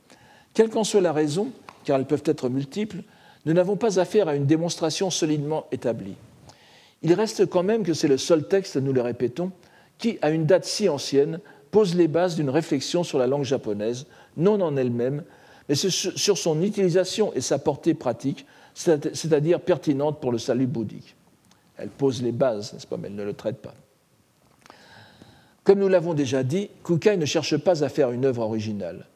[0.54, 1.52] Quelle qu'en soit la raison,
[1.84, 3.02] car elles peuvent être multiples,
[3.44, 6.16] nous n'avons pas affaire à une démonstration solidement établie.
[7.02, 9.52] Il reste quand même que c'est le seul texte, nous le répétons,
[9.98, 14.06] qui, à une date si ancienne, pose les bases d'une réflexion sur la langue japonaise,
[14.36, 15.24] non en elle-même,
[15.68, 21.14] mais sur son utilisation et sa portée pratique, c'est-à-dire pertinente pour le salut bouddhique.
[21.76, 23.74] Elle pose les bases, n'est-ce pas, mais elle ne le traite pas.
[25.64, 29.06] Comme nous l'avons déjà dit, Kukai ne cherche pas à faire une œuvre originale.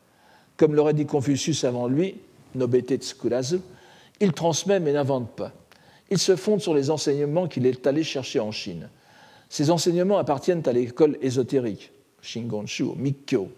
[0.57, 2.17] Comme l'aurait dit Confucius avant lui,
[2.55, 3.61] Nobete Tsukurazu,
[4.21, 5.53] il transmet mais n'invente pas.
[6.11, 8.91] Il se fonde sur les enseignements qu'il est allé chercher en Chine.
[9.53, 13.51] Ces enseignements appartiennent à l'école ésotérique, Shingonshu, Mikkyo.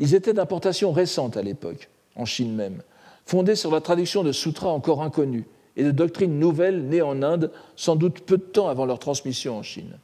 [0.00, 2.82] Ils étaient d'importation récente à l'époque, en Chine même,
[3.24, 5.44] fondée sur la traduction de sutras encore inconnus
[5.76, 9.56] et de doctrines nouvelles nées en Inde, sans doute peu de temps avant leur transmission
[9.56, 9.96] en Chine.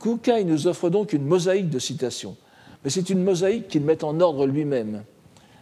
[0.00, 2.36] Kukai nous offre donc une mosaïque de citations,
[2.82, 5.04] mais c'est une mosaïque qu'il met en ordre lui-même.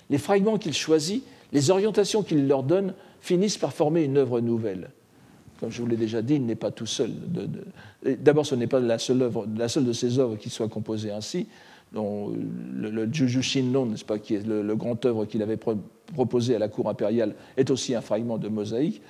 [0.09, 4.92] Les fragments qu'il choisit, les orientations qu'il leur donne, finissent par former une œuvre nouvelle.
[5.61, 7.11] Comme je vous l'ai déjà dit, il n'est pas tout seul.
[8.05, 11.47] D'abord, ce n'est pas la seule, la seule de ses œuvres qui soit composée ainsi,
[11.92, 12.33] dont
[12.75, 15.59] le, le Juju Shinnon, n'est-ce pas, qui est le, grand œuvre qu'il avait
[16.14, 19.01] proposé à la cour impériale, est aussi un fragment de mosaïque,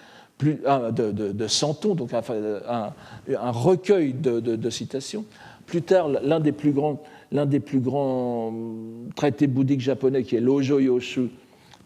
[0.41, 5.25] de, de, Santon, donc un, recueil de, citations.
[5.67, 8.55] Plus tard, l'un des plus grands, grands
[9.17, 11.29] traités bouddhiques japonais, qui est l'Ojo Yoshu,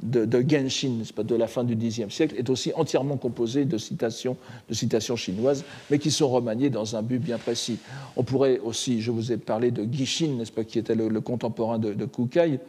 [0.03, 4.37] de, Genshin, pas, de la fin du Xe siècle, est aussi entièrement composé de citations,
[4.69, 7.79] de citations chinoises, mais qui sont remaniées dans un but bien précis.
[8.17, 11.79] On pourrait aussi, je vous ai parlé de Gishin, n'est-ce pas, qui était le, contemporain
[11.79, 12.61] de, Kukai,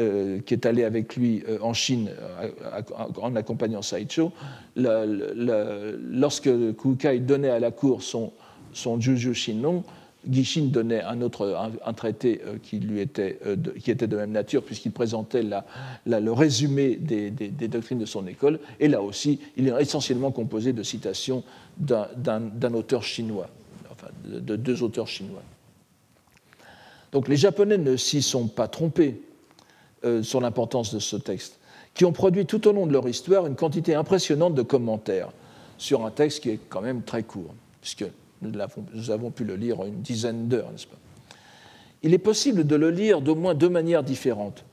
[0.00, 2.08] euh, qui est allé avec lui euh, en Chine
[3.20, 4.32] en accompagnant Saicho.
[4.76, 8.32] lorsque Kukai donnait à la cour son,
[8.72, 9.84] son Juju Shinnon,
[10.30, 14.16] Gishin donnait un autre un, traité euh, qui, lui était, euh, de, qui était de
[14.16, 15.64] même nature, puisqu'il présentait la,
[16.06, 17.30] le résumé des,
[17.68, 18.60] doctrines de son école.
[18.78, 21.42] Et là aussi, il est essentiellement composé de citations
[21.76, 23.48] d'un auteur chinois,
[23.90, 25.42] enfin de, deux auteurs chinois.
[27.10, 29.20] Donc les Japonais ne s'y sont pas trompés
[30.04, 31.58] euh, sur l'importance de ce texte,
[31.94, 35.30] qui ont produit tout au long de leur histoire une quantité impressionnante de commentaires
[35.78, 38.04] sur un texte qui est quand même très court, puisque
[38.42, 40.98] nous avons, pu le lire en une dizaine d'heures, n'est-ce pas?
[42.02, 44.64] Il est possible de le lire d'au moins deux manières différentes,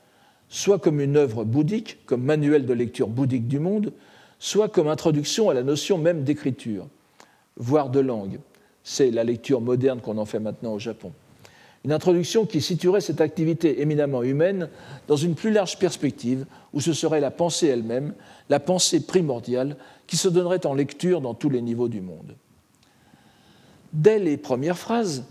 [0.50, 3.94] soit comme une œuvre bouddhique, comme manuel de lecture bouddhique du monde,
[4.40, 6.88] soit comme introduction à la notion même d'écriture,
[7.58, 8.40] voire de langue.
[8.84, 11.12] C'est la lecture moderne qu'on en fait maintenant au Japon.
[11.86, 14.70] Une introduction qui situerait cette activité éminemment humaine
[15.08, 18.14] dans une plus large perspective où ce serait la pensée elle-même,
[18.50, 19.78] la pensée primordiale,
[20.08, 22.36] qui se donnerait en lecture dans tous les niveaux du monde.
[23.94, 25.24] Dès les premières phrases,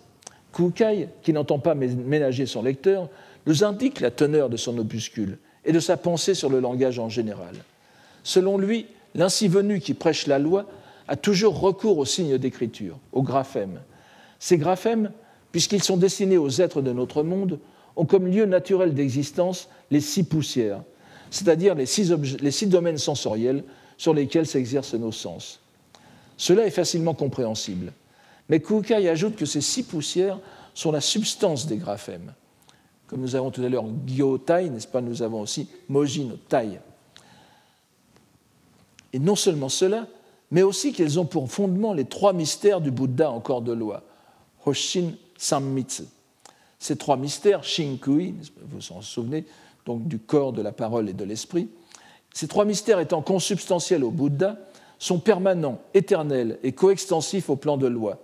[0.52, 3.08] Kukai, qui n'entend pas ménager son lecteur,
[3.46, 7.08] nous indique la teneur de son opuscule et de sa pensée sur le langage en
[7.08, 7.54] général.
[8.22, 10.66] Selon lui, l'ainsi venu qui prêche la loi
[11.06, 13.80] a toujours recours aux signes d'écriture, aux graphèmes.
[14.38, 15.10] Ces graphèmes,
[15.52, 17.58] puisqu'ils sont destinés aux êtres de notre monde,
[17.96, 20.82] ont comme lieu naturel d'existence les six poussières,
[21.30, 21.86] c'est-à-dire les,
[22.40, 23.64] les six, domaines sensoriels
[23.96, 25.60] sur lesquels s'exercent nos sens.
[26.36, 27.92] Cela est facilement compréhensible.
[28.48, 30.38] Mais Kukai ajoute que ces six poussières
[30.74, 32.34] sont la substance des graphèmes.
[33.06, 36.80] Comme nous avons tout à l'heure Gyo-Tai, n'est-ce pas, nous avons aussi Mojin Tai.
[39.12, 40.06] Et non seulement cela,
[40.50, 44.02] mais aussi qu'elles ont pour fondement les trois mystères du Bouddha en corps de loi,
[44.64, 46.04] Hoshin Sammitsu.
[46.78, 49.46] Ces trois mystères, Shinkui, vous vous en souvenez,
[49.84, 51.68] donc du corps, de la parole et de l'esprit,
[52.34, 54.58] ces trois mystères étant consubstantiels au Bouddha,
[54.98, 58.18] sont permanents, éternels et coextensifs au plan de loi.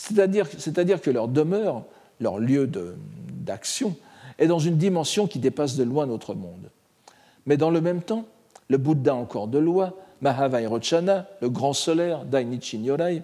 [0.00, 1.84] C'est-à-dire que leur demeure,
[2.20, 3.94] leur lieu d'action,
[4.38, 6.70] est dans une dimension qui dépasse de loin notre monde.
[7.44, 8.24] Mais dans le même temps,
[8.68, 13.22] le Bouddha encore de loi, Mahavairochana, le grand solaire, Dainichi Nyorai,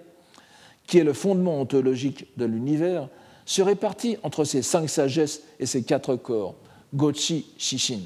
[0.85, 3.09] qui est le fondement ontologique de l'univers,
[3.45, 6.55] se répartit entre ces cinq sagesses et ces quatre corps,
[6.93, 8.01] Gochi Shishin.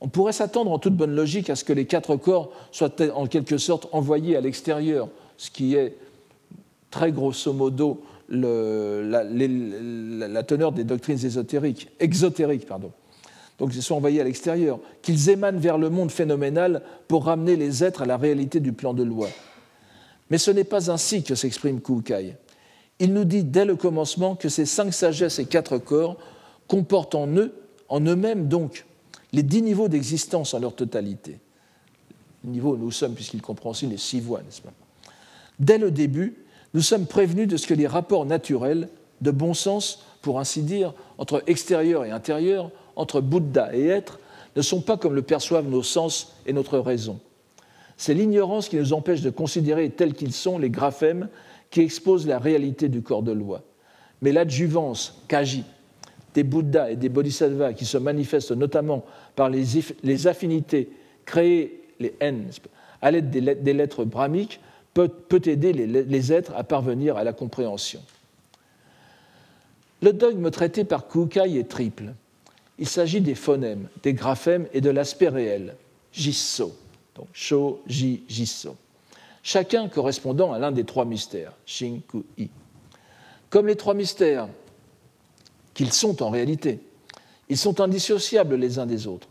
[0.00, 3.26] On pourrait s'attendre en toute bonne logique à ce que les quatre corps soient en
[3.26, 5.96] quelque sorte envoyés à l'extérieur, ce qui est
[6.96, 9.22] très grosso modo la,
[10.42, 12.66] teneur des doctrines ésotériques, exotériques.
[12.66, 12.90] Pardon.
[13.58, 17.84] Donc ils sont envoyés à l'extérieur, qu'ils émanent vers le monde phénoménal pour ramener les
[17.84, 19.28] êtres à la réalité du plan de loi.
[20.30, 22.36] Mais ce n'est pas ainsi que s'exprime Kukai.
[22.98, 26.16] Il nous dit dès le commencement que ces cinq sagesses et quatre corps
[26.66, 27.52] comportent en eux,
[27.88, 28.86] en eux-mêmes donc,
[29.32, 31.38] les dix niveaux d'existence en leur totalité.
[32.44, 34.72] Le niveau où nous sommes, puisqu'il comprend aussi les six voies, n'est-ce pas?
[35.58, 38.88] Dès le début, nous sommes prévenus de ce que les rapports naturels,
[39.20, 44.18] de bon sens, pour ainsi dire, entre extérieur et intérieur, entre Bouddha et être,
[44.56, 47.20] ne sont pas comme le perçoivent nos sens et notre raison.
[47.96, 51.28] C'est l'ignorance qui nous empêche de considérer tels qu'ils sont les graphèmes
[51.70, 53.62] qui exposent la réalité du corps de loi.
[54.22, 55.64] Mais l'adjuvance, kaji,
[56.34, 60.90] des Bouddhas et des Bodhisattvas qui se manifestent notamment par les, affinités
[61.24, 62.50] créées, les haines,
[63.00, 64.60] à l'aide des lettres brahmiques,
[65.04, 68.00] peut, aider les, êtres à parvenir à la compréhension.
[70.00, 72.14] Le dogme traité par Kukai est triple.
[72.78, 75.76] Il s'agit des phonèmes, des graphèmes et de l'aspect réel,
[76.12, 76.74] jisso,
[77.14, 78.22] donc sho, ji,
[79.42, 82.48] chacun correspondant à l'un des trois mystères, shin-ku-i.
[83.50, 84.48] Comme les trois mystères
[85.74, 86.80] qu'ils sont en réalité,
[87.48, 89.28] ils sont indissociables les uns des autres.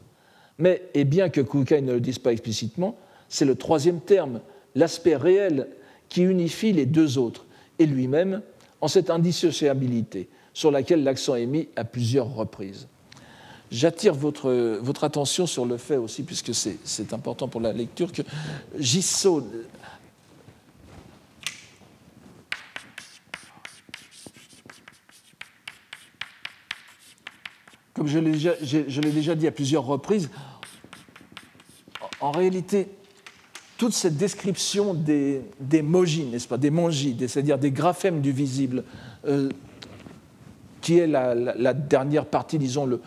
[0.57, 2.95] Mais, et bien que Kukai ne le dise pas explicitement,
[3.29, 4.41] c'est le troisième terme
[4.75, 5.67] l'aspect réel
[6.09, 7.45] qui unifie les deux autres
[7.79, 8.41] et lui-même
[8.81, 12.87] en cette indissociabilité sur laquelle l'accent est mis à plusieurs reprises.
[13.71, 18.21] J'attire votre, votre, attention sur le fait aussi, puisque c'est important pour la lecture, que
[18.77, 19.45] Gisso,
[27.95, 30.29] comme je l'ai déjà, dit à plusieurs reprises,
[32.21, 32.87] en réalité,
[33.77, 38.83] toute cette description des, des n'est-ce pas, des monji, c'est-à-dire des graphèmes du visible,
[39.27, 39.49] euh,
[40.81, 43.01] qui est la, dernière partie, disons, le,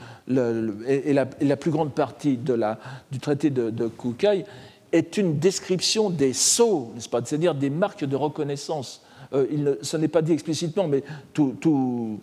[0.87, 2.79] et, la, plus grande partie de la,
[3.11, 4.45] du traité de, de Kukai,
[4.91, 9.03] est une description des sceaux, n'est-ce pas, c'est-à-dire des marques de reconnaissance.
[9.33, 11.03] Euh, il ce n'est pas dit explicitement, mais
[11.33, 12.19] tout, tout,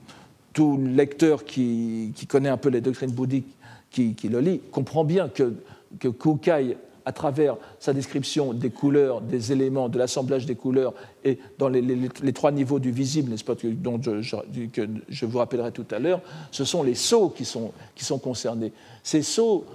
[0.51, 3.55] tout lecteur qui, qui, connaît un peu les doctrines bouddhiques,
[3.91, 5.53] qui, qui le lit, comprend bien que,
[5.99, 6.75] que Kukai
[7.05, 12.09] à travers sa description des couleurs, des éléments, de l'assemblage des couleurs et dans les,
[12.33, 16.21] trois niveaux du visible, n'est-ce pas, dont je, que je vous rappellerai tout à l'heure,
[16.51, 18.73] ce sont les sceaux qui sont, qui sont concernés.
[19.03, 19.65] Ces sceaux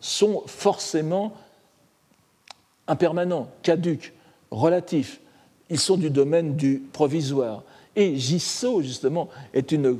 [0.00, 1.34] sont forcément
[2.88, 4.14] impermanents, caducs,
[4.50, 5.20] relatifs.
[5.68, 7.62] Ils sont du domaine du provisoire.
[7.94, 9.98] Et Gisso, justement, est une,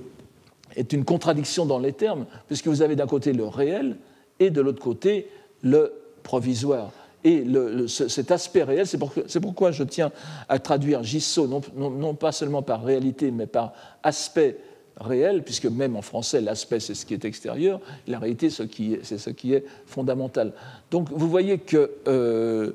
[0.77, 3.97] est une contradiction dans les termes, puisque vous avez d'un côté le réel
[4.39, 5.29] et de l'autre côté
[5.63, 6.91] le provisoire.
[7.23, 7.45] Et
[7.87, 10.11] cet aspect réel, c'est pourquoi je tiens
[10.49, 14.57] à traduire gisso, non, pas seulement par réalité, mais par aspect
[14.99, 19.31] réel, puisque même en français, l'aspect, c'est ce qui est extérieur, la réalité, c'est ce
[19.31, 20.53] qui est fondamental.
[20.91, 22.73] Donc vous voyez que euh,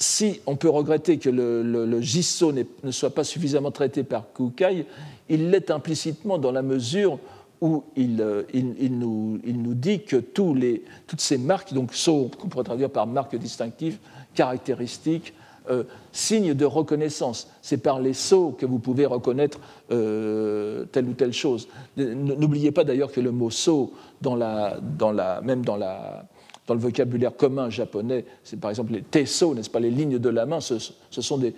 [0.00, 4.86] si on peut regretter que le, le, ne soit pas suffisamment traité par Kukai,
[5.28, 7.18] il l'est implicitement dans la mesure
[7.60, 13.06] où euh, il, nous, dit que toutes ces marques, donc sont, qu'on pourrait traduire par
[13.06, 13.98] marques distinctives,
[14.34, 15.34] caractéristiques,
[15.68, 17.48] euh, signes de reconnaissance.
[17.60, 21.68] C'est par les sceaux que vous pouvez reconnaître euh, telle ou telle chose.
[21.96, 23.92] N'oubliez pas d'ailleurs que le mot sceau,
[24.24, 30.18] même dans le vocabulaire commun japonais, c'est par exemple les teso, n'est-ce pas, les lignes
[30.18, 30.78] de la main, ce
[31.20, 31.54] sont des,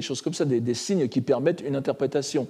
[0.00, 2.48] choses comme ça, des, signes qui permettent une interprétation.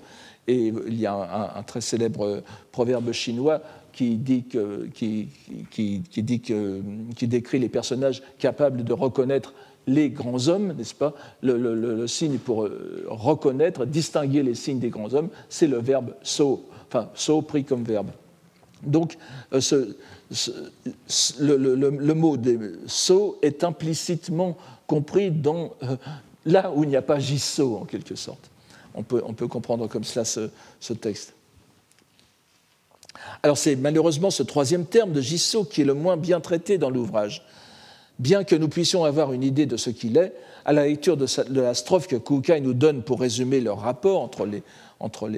[0.49, 2.43] Et il y a un, très célèbre
[2.73, 3.61] proverbe chinois
[3.93, 5.29] qui, dit que, qui,
[5.71, 6.81] qui, dit que,
[7.15, 9.53] qui décrit les personnages capables de reconnaître
[9.89, 11.15] les grands hommes, n'est-ce pas?
[11.43, 16.67] Le, signe pour euh, reconnaître, distinguer les signes des grands hommes, c'est le verbe so,
[16.89, 18.11] enfin so pris comme verbe.
[18.83, 19.17] Donc
[19.53, 19.61] euh,
[21.41, 25.97] le, mot de so est implicitement compris dans euh,
[26.45, 28.51] là où il n'y a pas jisso en quelque sorte.
[28.99, 31.35] On peut, comprendre comme cela ce, texte.
[33.43, 36.91] Alors c'est malheureusement ce troisième terme de jisso qui est le moins bien traité dans
[36.91, 37.45] l'ouvrage
[38.19, 40.35] bien que nous puissions avoir une idée de ce qu'il est,
[40.65, 41.27] à la lecture de,
[41.61, 44.63] la strophe que Kukai nous donne pour résumer leur rapport entre, les,
[45.01, 45.31] entre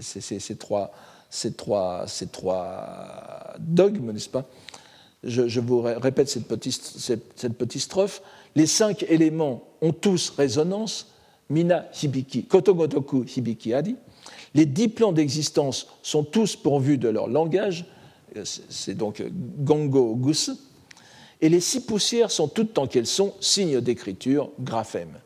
[0.00, 0.92] ces, trois,
[1.30, 4.46] ces, trois, ces trois dogmes, n'est-ce pas?
[5.22, 8.22] Je, vous répète cette petite, cette, petite strophe.
[8.56, 11.11] Les cinq éléments ont tous résonance.
[11.52, 13.96] Mina Hibiki, Kotogotoku Hibiki Adi.
[14.54, 17.84] Les dix plans d'existence sont tous pourvus de leur langage.
[18.44, 19.22] C'est donc
[19.58, 20.50] Gongo Gus
[21.42, 25.18] et les six poussières sont toutes tant qu'elles sont signes d'écriture, graphèmes.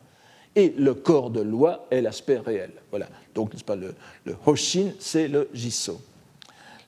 [0.55, 2.71] Et le corps de loi est l'aspect réel.
[2.89, 3.07] Voilà.
[3.35, 3.93] Donc, pas, le,
[4.47, 6.01] Hoshin, c'est le Jisso.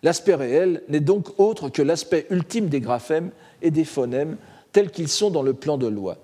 [0.01, 3.29] L'aspect réel n'est donc autre que l'aspect ultime des graphèmes
[3.61, 4.37] et des phonèmes
[4.71, 6.17] tels qu'ils sont dans le plan de loi.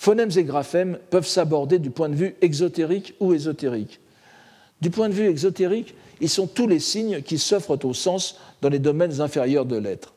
[0.00, 3.98] Phonèmes et graphèmes peuvent s'aborder du point de vue exotérique ou ésotérique.
[4.80, 8.68] Du point de vue exotérique, ils sont tous les signes qui s'offrent au sens dans
[8.68, 10.14] les domaines inférieurs de l'être.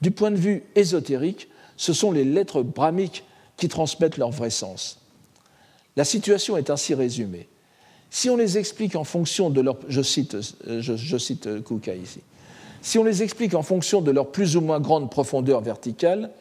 [0.00, 3.22] Du point de vue ésotérique, ce sont les lettres brahmiques
[3.56, 4.98] qui transmettent leur vrai sens.
[5.94, 7.46] La situation est ainsi résumée.
[8.10, 9.78] Si on les explique en fonction de leur,
[11.64, 12.20] Kuka ici,
[12.82, 16.32] si on les explique en fonction de leur plus ou moins grande profondeur verticale,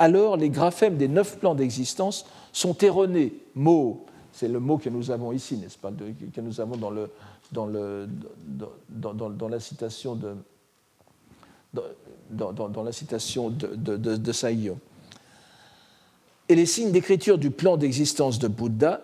[0.00, 3.34] alors les graphèmes des neuf plans d'existence sont erronés.
[3.54, 5.92] Mots, c'est le mot que nous avons ici, n'est-ce pas,
[6.34, 6.90] que nous avons dans,
[9.48, 10.34] la citation de,
[12.30, 12.54] dans,
[16.48, 19.02] Et les signes d'écriture du plan d'existence de Bouddha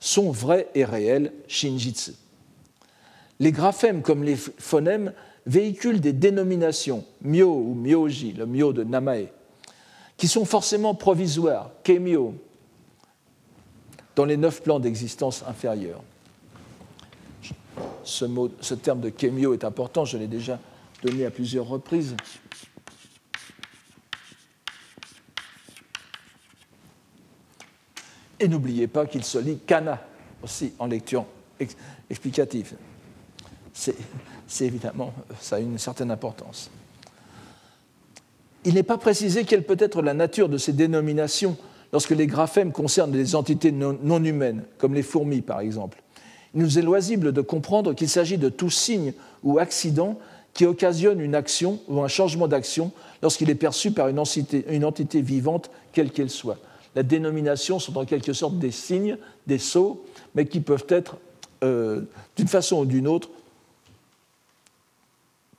[0.00, 2.14] sont vrais et réels, Shinjitsu.
[3.38, 5.12] Les graphèmes comme les phonèmes
[5.46, 9.28] véhiculent des dénominations, myo ou myoji, le myo de Namae,
[10.22, 12.36] qui sont forcément provisoires, kemyo,
[14.14, 16.00] dans les neuf plans d'existence inférieurs.
[18.04, 20.60] Ce, mot, ce terme de kemyo est important, je l'ai déjà
[21.02, 22.14] donné à plusieurs reprises.
[28.38, 30.06] Et n'oubliez pas qu'il se lit kana
[30.40, 31.26] aussi en lecture
[32.08, 32.76] explicative.
[33.72, 33.96] C'est
[34.60, 36.70] évidemment, ça a une certaine importance.
[38.64, 41.56] Il n'est pas précisé quelle peut être la nature de ces dénominations
[41.92, 46.02] lorsque les graphèmes concernent des entités non, humaines, comme les fourmis par exemple.
[46.54, 50.18] Il nous est loisible de comprendre qu'il s'agit de tout signe ou accident
[50.54, 52.92] qui occasionne une action ou un changement d'action
[53.22, 56.58] lorsqu'il est perçu par une entité, une entité vivante, quelle qu'elle soit
[56.94, 60.04] la dénomination sont en quelque sorte des signes, des sceaux,
[60.34, 61.16] mais qui peuvent être,
[61.64, 62.02] euh,
[62.36, 63.30] d'une façon ou d'une autre,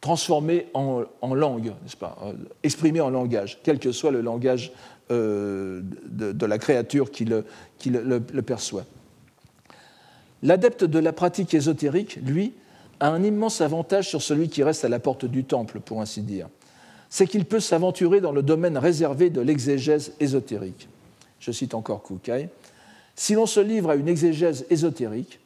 [0.03, 4.71] transformés en, langue, n'est-ce pas, euh, exprimés en langage, quel que soit le langage
[5.11, 8.85] euh, de, la créature qui, le, perçoit.
[10.41, 12.53] L'adepte de la pratique ésotérique, lui,
[12.99, 16.21] a un immense avantage sur celui qui reste à la porte du temple, pour ainsi
[16.21, 16.47] dire.
[17.09, 20.87] C'est qu'il peut s'aventurer dans le domaine réservé de l'exégèse ésotérique
[21.43, 22.49] je cite encore Kukai,
[23.15, 25.39] si l'on se livre à une exégèse ésotérique,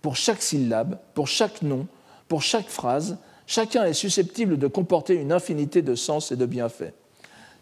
[0.00, 1.86] pour chaque syllabe, pour chaque nom,
[2.26, 3.18] pour chaque phrase,
[3.50, 6.94] chacun est susceptible de comporter une infinité de sens et de bienfaits.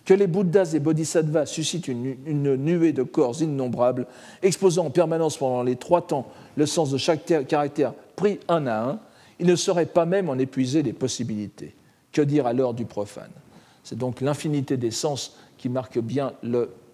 [0.04, 4.06] Que les Bouddhas et Bodhisattvas suscitent une, nuée de corps innombrables,
[4.42, 8.82] exposant en permanence pendant les trois temps le sens de chaque caractère pris un à
[8.82, 9.00] un,
[9.38, 11.74] il ne saurait pas même en épuiser les possibilités.
[12.12, 13.30] Que dire alors du profane?
[13.82, 16.34] C'est donc l'infinité des sens qui marque bien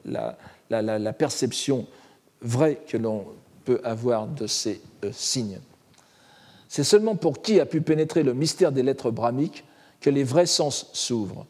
[0.05, 1.87] la, perception
[2.43, 3.25] vraie que l'on
[3.65, 5.59] peut avoir de ces euh, signes.
[6.75, 9.63] C'est seulement pour qui a pu pénétrer le mystère des lettres brahmiques
[10.01, 11.47] que les vrais sens s'ouvrent.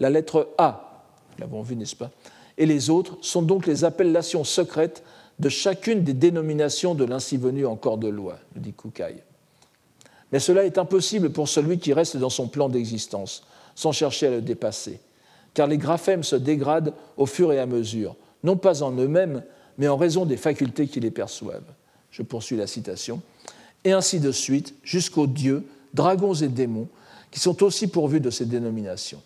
[0.00, 2.10] La lettre A, nous l'avons vu, n'est-ce pas
[2.58, 5.04] Et les autres sont donc les appellations secrètes
[5.38, 9.22] de chacune des dénominations de l'ainsi venu en corps de loi, dit Kukai.
[10.32, 13.46] Mais cela est impossible pour celui qui reste dans son plan d'existence,
[13.76, 14.98] sans chercher à le dépasser,
[15.54, 19.44] car les graphèmes se dégradent au fur et à mesure, non pas en eux-mêmes,
[19.78, 21.72] mais en raison des facultés qui les perçoivent.
[22.10, 23.22] Je poursuis la citation.
[23.86, 25.64] Et ainsi de suite, jusqu'aux dieux,
[25.94, 26.88] dragons et démons,
[27.30, 29.22] qui sont aussi pourvus de ces dénominations.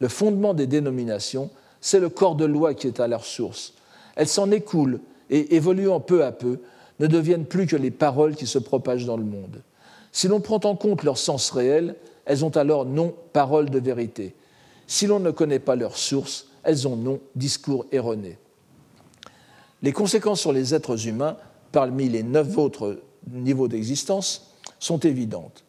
[0.00, 1.50] Le fondement des dénominations,
[1.82, 3.74] c'est le corps de loi qui est à leur source.
[4.16, 6.60] Elles s'en écoulent et, évoluant peu à peu,
[7.00, 9.60] ne deviennent plus que les paroles qui se propagent dans le monde.
[10.10, 11.94] Si l'on prend en compte leur sens réel,
[12.24, 14.34] elles ont alors non paroles de vérité.
[14.86, 18.38] Si l'on ne connaît pas leur source, elles ont non discours erronés.
[19.82, 21.36] Les conséquences sur les êtres humains,
[21.72, 23.02] parmi les neuf autres
[23.32, 25.64] niveaux d'existence, sont évidentes.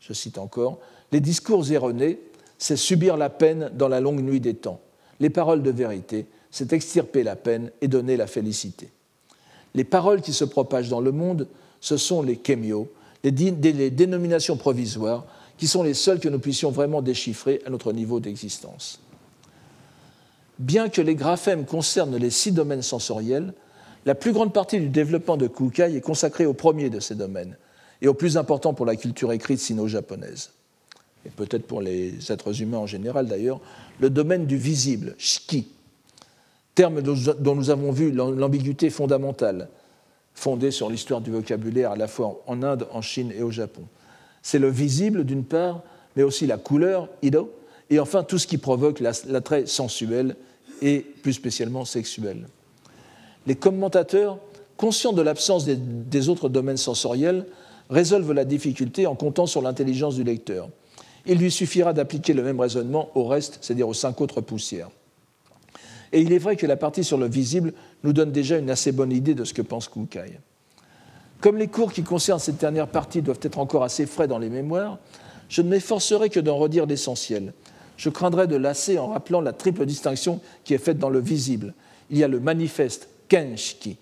[0.00, 0.78] Je cite encore,
[1.12, 2.20] les discours erronés,
[2.58, 4.80] c'est subir la peine dans la longue nuit des temps.
[5.20, 8.90] Les paroles de vérité, c'est extirper la peine et donner la félicité.
[9.74, 11.48] Les paroles qui se propagent dans le monde,
[11.80, 12.88] ce sont les kémios,
[13.22, 15.24] les, les dénominations provisoires,
[15.56, 19.00] qui sont les seules que nous puissions vraiment déchiffrer à notre niveau d'existence.
[20.58, 23.54] Bien que les graphèmes concernent les six domaines sensoriels,
[24.06, 27.56] la plus grande partie du développement de Kukai est consacrée au premier de ces domaines,
[28.02, 30.50] et au plus important pour la culture écrite sino-japonaise,
[31.24, 33.60] et peut-être pour les êtres humains en général d'ailleurs,
[34.00, 35.68] le domaine du visible, shiki,
[36.74, 39.68] terme dont nous avons vu l'ambiguïté fondamentale,
[40.34, 43.82] fondée sur l'histoire du vocabulaire à la fois en Inde, en Chine et au Japon.
[44.42, 45.82] C'est le visible d'une part,
[46.16, 47.52] mais aussi la couleur, ido,
[47.90, 50.36] et enfin tout ce qui provoque l'attrait sensuel
[50.82, 52.46] et plus spécialement sexuel.
[53.46, 54.38] Les commentateurs,
[54.76, 57.46] conscients de l'absence des, autres domaines sensoriels,
[57.90, 60.68] résolvent la difficulté en comptant sur l'intelligence du lecteur.
[61.26, 64.90] Il lui suffira d'appliquer le même raisonnement au reste, c'est-à-dire aux cinq autres poussières.
[66.12, 67.72] Et il est vrai que la partie sur le visible
[68.02, 70.38] nous donne déjà une assez bonne idée de ce que pense Kukai.
[71.40, 74.48] Comme les cours qui concernent cette dernière partie doivent être encore assez frais dans les
[74.48, 74.98] mémoires,
[75.48, 77.52] je ne m'efforcerai que d'en redire l'essentiel.
[77.96, 81.74] Je craindrais de lasser en rappelant la triple distinction qui est faite dans le visible.
[82.10, 83.96] Il y a le manifeste kenshiki,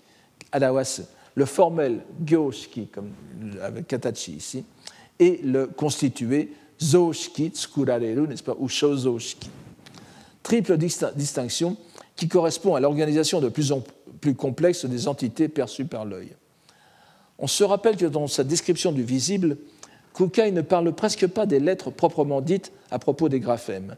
[0.51, 3.11] adawase, le formel gyoshiki, comme
[3.61, 4.65] avec katachi ici,
[5.19, 6.51] et le constitué
[6.81, 9.49] zoshiki, tsukurareru, n'est-ce pas, ou shozoshiki.
[10.43, 11.77] Triple distinction
[12.15, 13.81] qui correspond à l'organisation de plus en
[14.21, 16.29] plus complexe des entités perçues par l'œil.
[17.39, 19.57] On se rappelle que dans sa description du visible,
[20.13, 23.95] Kukai ne parle presque pas des lettres proprement dites à propos des graphèmes,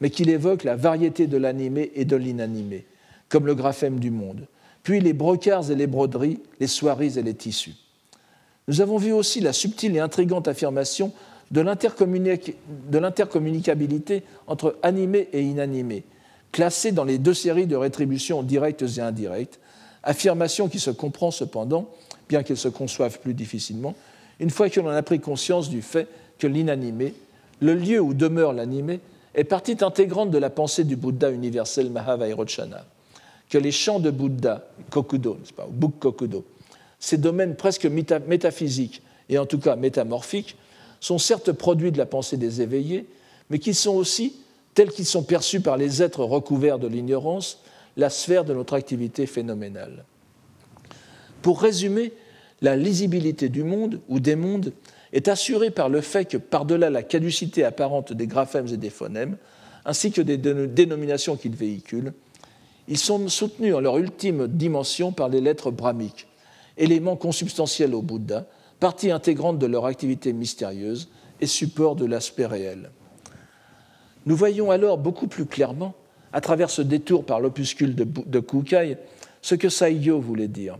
[0.00, 2.84] mais qu'il évoque la variété de l'animé et de l'inanimé,
[3.28, 4.46] comme le graphème du monde,
[4.84, 7.74] puis les brocards et les broderies, les soieries et les tissus.
[8.68, 11.12] Nous avons vu aussi la subtile et intrigante affirmation
[11.50, 16.04] de l'intercommunicabilité entre animé et inanimé,
[16.52, 19.60] classée dans les deux séries de rétributions directes et indirectes,
[20.02, 21.88] affirmation qui se comprend cependant,
[22.28, 23.94] bien qu'elle se conçoive plus difficilement,
[24.40, 26.08] une fois que l'on a pris conscience du fait
[26.38, 27.14] que l'inanimé,
[27.60, 29.00] le lieu où demeure l'animé,
[29.34, 32.84] est partie intégrante de la pensée du Bouddha universel Mahavairochana,
[33.48, 36.44] que les chants de Bouddha, Kokudo, pas, Buk Kokudo,
[36.98, 40.56] ces domaines presque métaphysiques et en tout cas métamorphiques,
[41.00, 43.06] sont certes produits de la pensée des éveillés,
[43.50, 44.36] mais qui sont aussi,
[44.74, 47.60] tels qu'ils sont perçus par les êtres recouverts de l'ignorance,
[47.96, 50.04] la sphère de notre activité phénoménale.
[51.42, 52.12] Pour résumer,
[52.62, 54.72] la lisibilité du monde ou des mondes
[55.12, 59.36] est assurée par le fait que, par-delà la caducité apparente des graphèmes et des phonèmes,
[59.84, 62.14] ainsi que des dénominations qu'ils véhiculent,
[62.88, 66.26] ils sont soutenus en leur ultime dimension par les lettres brahmiques,
[66.76, 68.46] éléments consubstantiels au Bouddha,
[68.80, 71.08] partie intégrante de leur activité mystérieuse
[71.40, 72.90] et support de l'aspect réel.
[74.26, 75.94] Nous voyons alors beaucoup plus clairement,
[76.32, 78.98] à travers ce détour par l'opuscule de, Kukai,
[79.40, 80.78] ce que Saigyo voulait dire.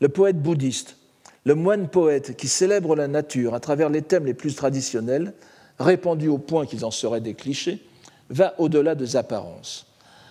[0.00, 0.96] Le poète bouddhiste,
[1.44, 5.32] le moine poète qui célèbre la nature à travers les thèmes les plus traditionnels,
[5.78, 7.82] répandus au point qu'ils en seraient des clichés,
[8.30, 9.86] va au-delà des apparences.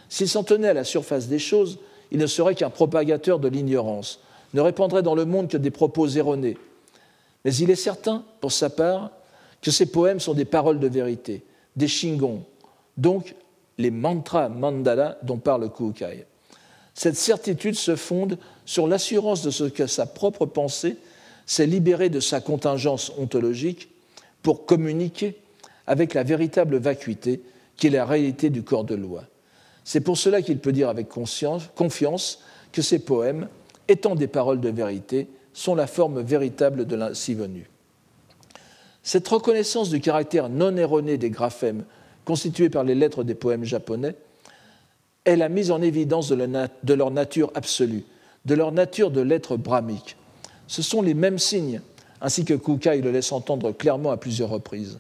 [0.09, 1.79] S'il s'en tenait à la surface des choses,
[2.11, 4.19] il ne serait qu'un propagateur de l'ignorance,
[4.53, 6.57] ne répandrait dans le monde que des propos erronés.
[7.43, 9.11] Mais il est certain, pour sa part,
[9.61, 11.43] que ces poèmes sont des paroles de vérité,
[11.75, 12.43] des shingons,
[12.97, 13.35] donc
[13.77, 16.25] les mantras mandala dont parle Kukai.
[16.93, 20.97] Cette certitude se fonde sur l'assurance de ce que sa propre pensée
[21.45, 23.89] s'est libérée de sa contingence ontologique
[24.41, 25.35] pour communiquer
[25.87, 27.41] avec la véritable vacuité
[27.75, 29.25] qui est la réalité du corps de loi.
[29.85, 32.39] C'est pour cela qu'il peut dire avec confiance
[32.73, 33.47] que ces poèmes,
[33.87, 37.69] étant des paroles de vérité, sont la forme véritable de l'ainsi venu.
[39.03, 41.85] Cette reconnaissance du caractère non erroné des graphèmes
[42.25, 44.15] constitués par les lettres des poèmes japonais
[45.23, 48.03] est la mise en évidence de, leur nature absolue,
[48.45, 50.17] de leur nature de lettres brahmiques.
[50.65, 51.81] Ce sont les mêmes signes,
[52.21, 54.99] ainsi que Kukai le laisse entendre clairement à plusieurs reprises.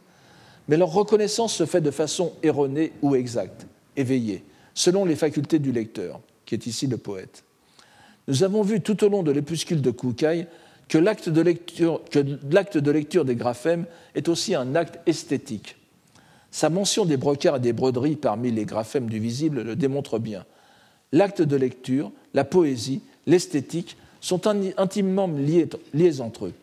[0.67, 3.65] Mais leur reconnaissance se fait de façon erronée ou exacte,
[3.97, 4.43] éveillée,
[4.75, 7.43] selon les facultés du lecteur, qui est ici le poète.
[8.27, 10.47] Nous avons vu tout au long de l'épuscule de Kukai
[10.87, 15.77] que l'acte de, lecture, des graphèmes est aussi un acte esthétique
[16.51, 20.45] Sa mention des brocards et des broderies parmi les graphèmes du visible le démontre bien.
[21.11, 26.53] L'acte de lecture, la poésie, l'esthétique sont intimement liés, liés, entre eux.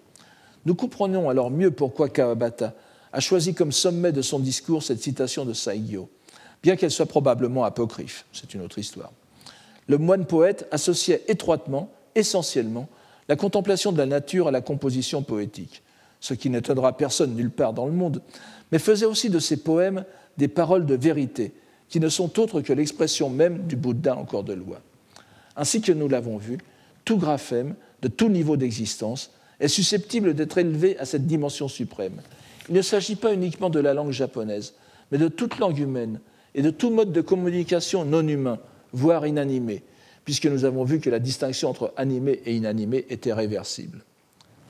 [0.67, 2.75] Nous comprenons alors mieux pourquoi Kawabata
[3.13, 6.09] a choisi comme sommet de son discours cette citation de Saigyo,
[6.63, 9.13] bien qu'elle soit probablement apocryphe, c'est une autre histoire.
[9.89, 12.89] Le moine poète associait étroitement, essentiellement,
[13.29, 15.83] la contemplation de la nature à la composition poétique,
[16.21, 18.23] ce qui n'étonnera personne nulle part dans le monde,
[18.71, 20.05] mais faisait aussi de ses poèmes
[20.39, 21.53] des paroles de vérité,
[21.89, 24.81] qui ne sont autres que l'expression même du Bouddha en corps de loi.
[25.57, 26.59] Ainsi que nous l'avons vu,
[27.05, 32.21] tout graphème, de tout niveau d'existence, est susceptible d'être élevé à cette dimension suprême.
[32.69, 34.75] Il ne s'agit pas uniquement de la langue japonaise,
[35.11, 36.21] mais de toute langue humaine
[36.55, 38.59] et de tout mode de communication non humain,
[38.92, 39.82] voire inanimé,
[40.24, 44.05] puisque nous avons vu que la distinction entre animé et inanimé était réversible.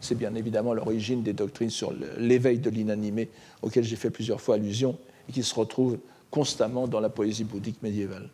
[0.01, 3.29] C'est bien évidemment l'origine des doctrines sur l'éveil de l'inanimé,
[3.63, 5.99] auxquelles j'ai fait plusieurs fois allusion et qui se retrouvent
[6.31, 8.29] constamment dans la poésie bouddhique médiévale.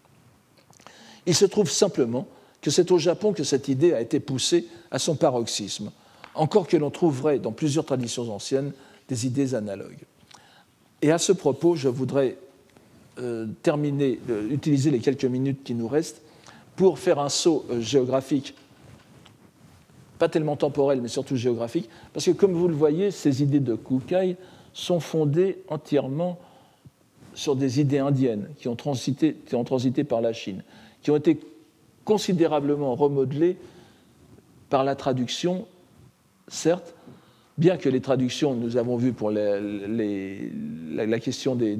[1.26, 2.26] Il se trouve simplement
[2.62, 5.90] que c'est au Japon que cette idée a été poussée à son paroxysme,
[6.34, 8.72] encore que l'on trouverait dans plusieurs traditions anciennes
[9.08, 10.04] des idées analogues.
[11.02, 12.38] Et à ce propos, je voudrais
[13.62, 16.22] terminer, euh, utiliser les quelques minutes qui nous restent
[16.76, 18.54] pour faire un saut euh, géographique,
[20.18, 23.74] pas tellement temporel, mais surtout géographique, parce que comme vous le voyez, ces idées de
[23.74, 24.36] Kukai
[24.72, 26.38] sont fondées entièrement
[27.34, 30.62] sur des idées indiennes qui ont transité, qui ont transité par la Chine,
[31.02, 31.38] qui ont été
[32.04, 33.56] considérablement remodelées
[34.70, 35.66] par la traduction,
[36.48, 36.94] certes,
[37.58, 41.78] bien que les traductions, nous avons vu pour la, question des,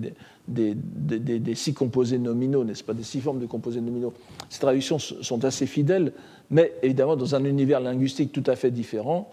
[1.55, 4.12] six composés nominaux, n'est-ce pas, des six formes de composés nominaux,
[4.49, 6.12] ces traductions sont assez fidèles,
[6.51, 9.30] mais évidemment, dans un univers linguistique tout à fait différent,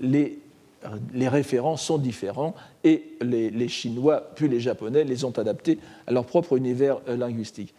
[0.00, 0.38] les,
[1.12, 6.26] les référents sont différents et les, Chinois puis les Japonais les ont adaptés à leur
[6.26, 7.74] propre univers euh, linguistique.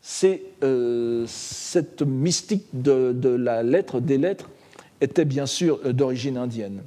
[0.00, 4.48] C'est euh, cette mystique de, de, la lettre, des lettres,
[5.00, 6.82] était bien sûr euh, d'origine indienne.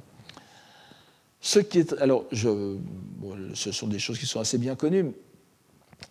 [1.44, 5.12] Ce qui est, alors, ce sont des choses qui sont assez bien connues,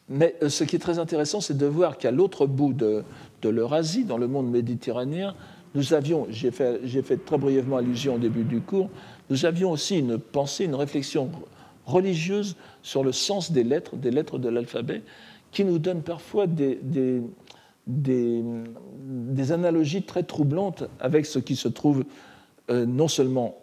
[0.10, 3.04] mais euh, ce qui est très intéressant, c'est de voir qu'à l'autre bout de,
[3.44, 5.34] l'Eurasie, dans le monde méditerranéen,
[5.74, 6.82] nous avions, j'ai fait,
[7.26, 8.90] très brièvement allusion au début du cours,
[9.30, 11.32] nous avions aussi une pensée, une réflexion
[11.86, 15.02] religieuse sur le sens des lettres, des lettres de l'alphabet,
[15.54, 17.22] qui nous donne parfois des,
[19.50, 22.04] analogies très troublantes avec ce qui se trouve
[22.70, 23.56] euh, non seulement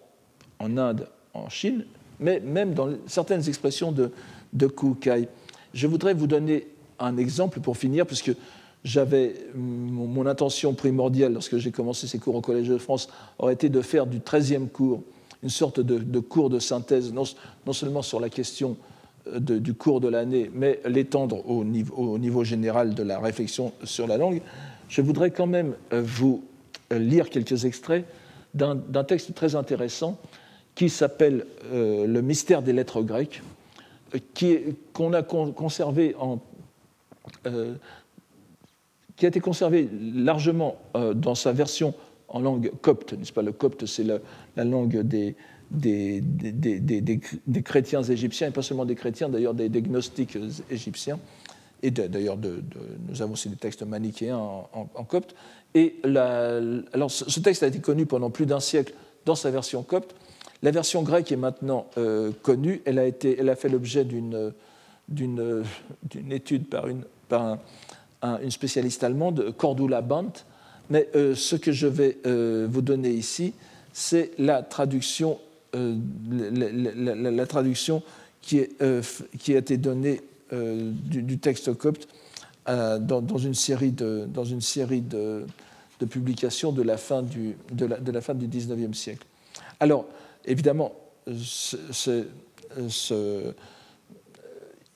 [0.58, 1.08] en Inde,
[1.44, 1.84] en Chine,
[2.20, 4.10] mais même dans certaines expressions de,
[4.52, 5.28] de Kukai.
[5.74, 6.66] Je voudrais vous donner
[6.98, 8.32] un exemple pour finir, puisque
[8.84, 13.08] j'avais mon, intention primordiale lorsque j'ai commencé ces cours au Collège de France
[13.38, 15.02] aurait été de faire du 13e cours
[15.42, 17.24] une sorte de, cours de synthèse, non,
[17.72, 18.76] seulement sur la question
[19.28, 23.72] euh, du cours de l'année, mais l'étendre au niveau, au niveau, général de la réflexion
[23.84, 24.42] sur la langue.
[24.88, 26.42] Je voudrais quand même euh, vous
[26.92, 28.04] euh, lire quelques extraits
[28.54, 30.18] d'un texte très intéressant
[30.78, 33.42] qui s'appelle euh, Le mystère des lettres grecques,
[34.92, 36.14] qu'on a conservé
[37.46, 37.74] euh,
[39.16, 41.94] qui a été conservé largement euh, dans sa version
[42.28, 43.42] en langue copte, n'est-ce pas?
[43.42, 45.34] Le copte, c'est la, langue des,
[45.72, 50.38] des, des, chrétiens égyptiens, et pas seulement des chrétiens, d'ailleurs des, gnostiques
[50.70, 51.18] égyptiens.
[51.82, 55.34] Et d'ailleurs, nous avons aussi des textes manichéens en, copte.
[55.74, 60.14] Et alors, ce texte a été connu pendant plus d'un siècle dans sa version copte,
[60.62, 62.82] la version grecque est maintenant euh, connue.
[62.84, 64.52] Elle a, été, elle a fait l'objet d'une,
[66.30, 67.58] étude par, une, par
[68.42, 70.44] une spécialiste allemande, Cordula Bandt.
[70.90, 73.54] Mais euh, ce que je vais euh, vous donner ici,
[73.92, 75.38] c'est la traduction,
[75.72, 78.02] la, traduction
[78.40, 78.70] qui, est,
[79.38, 82.08] qui, a été donnée du, texte copte
[82.66, 85.44] dans, une série de, dans une série de,
[86.00, 89.26] de publications de la fin du, de la, de fin du 19e siècle.
[89.80, 90.06] Alors,
[90.44, 90.92] évidemment,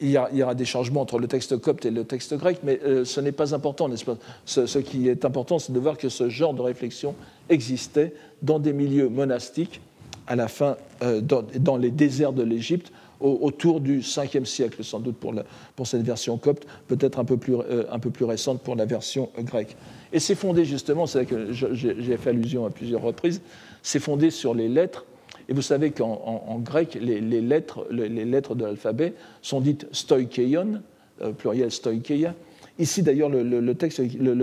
[0.01, 3.05] il, y aura des changements entre le texte copte et le texte grec, mais euh,
[3.05, 4.16] ce n'est pas important, n'est-ce pas?
[4.45, 7.14] Ce, qui est important, c'est de voir que ce genre de réflexion
[7.49, 9.80] existait dans des milieux monastiques
[10.26, 15.16] à la fin, euh, dans, les déserts de l'Égypte, autour du 5e siècle, sans doute
[15.16, 15.32] pour,
[15.76, 18.84] pour cette version copte, peut-être un, peu plus, euh, un peu plus récente pour la
[18.84, 19.76] version grecque.
[20.12, 23.40] Et c'est fondé justement, c'est là que j'ai fait allusion à plusieurs reprises,
[23.80, 25.05] c'est fondé sur les lettres
[25.53, 30.80] et vous savez qu'en grec, les, lettres, les, lettres de l'alphabet sont dites stoikeion,
[31.20, 32.34] euh, pluriel stoikeia.
[32.78, 33.74] Ici, d'ailleurs, le,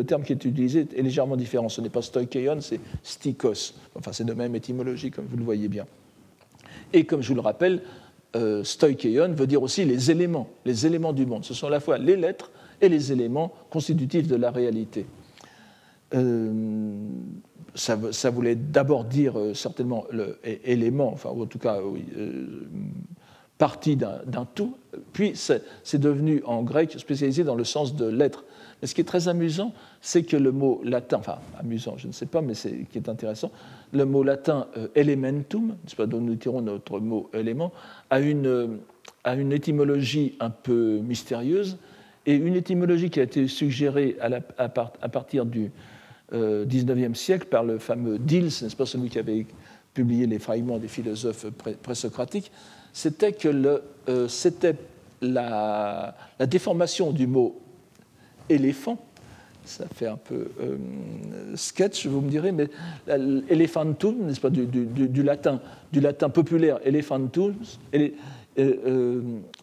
[0.03, 1.68] terme qui est utilisé est légèrement différent.
[1.68, 3.74] Ce n'est pas stoikeion, c'est stikos.
[3.95, 5.88] Enfin, c'est de même étymologie, comme vous le voyez bien.
[6.93, 7.82] Et comme je vous le rappelle,
[8.36, 11.43] euh, stoikeion veut dire aussi les éléments, les éléments du monde.
[11.43, 12.51] Ce sont à la fois les lettres
[12.82, 15.07] et les éléments constitutifs de la réalité.
[16.14, 16.53] Euh,
[17.76, 20.05] ça, voulait d'abord dire euh, certainement
[20.65, 22.05] l'élément, enfin, ou en tout cas, oui,
[23.57, 24.78] partie d'un tout,
[25.11, 28.45] puis c'est devenu en grec spécialisé dans le sens de l'être.
[28.82, 32.13] Mais ce qui est très amusant, c'est que le mot latin, enfin amusant, je ne
[32.13, 33.51] sais pas, mais c'est qui est intéressant,
[33.91, 37.74] le mot latin euh, elementum, dont nous tirons notre mot élément,
[38.09, 38.67] a une, euh,
[39.26, 41.78] a une étymologie un peu mystérieuse
[42.26, 45.70] et une étymologie qui a été suggérée à, partir du euh,
[46.32, 49.45] 19e siècle par le fameux Diels, n'est-ce pas celui qui avait
[49.93, 51.47] publié les fragments des philosophes
[51.82, 52.51] présocratiques,
[52.93, 54.75] c'était que euh, c'était
[55.21, 56.15] la,
[56.47, 57.59] déformation du mot
[58.49, 58.97] éléphant.
[59.65, 60.77] Ça fait un peu euh,
[61.55, 62.69] sketch, vous me direz, mais
[63.07, 65.61] elephantum, n'est-ce pas, du, latin,
[65.91, 67.53] du latin populaire elephantum,
[67.93, 69.21] euh,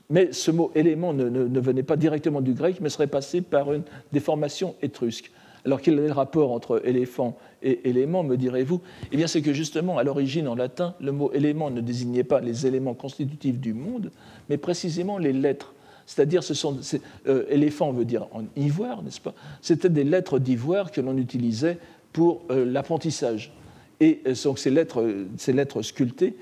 [0.08, 3.82] mais ce mot élément ne, venait pas directement du grec, mais serait passé par une
[4.12, 5.32] déformation étrusque.
[5.66, 9.52] Alors quel est le rapport entre éléphant et élément, me direz-vous Eh bien, c'est que
[9.52, 13.74] justement, à l'origine, en latin, le mot élément ne désignait pas les éléments constitutifs du
[13.74, 14.12] monde,
[14.48, 15.74] mais précisément les lettres.
[16.06, 16.78] C'est-à-dire, ce sont
[17.26, 19.34] euh, éléphant veut dire en ivoire, n'est-ce pas?
[19.60, 21.78] C'était des lettres d'ivoire que l'on utilisait
[22.12, 23.52] pour euh, l'apprentissage.
[23.98, 25.04] Et euh, donc ces lettres,
[25.36, 26.36] ces lettres sculptées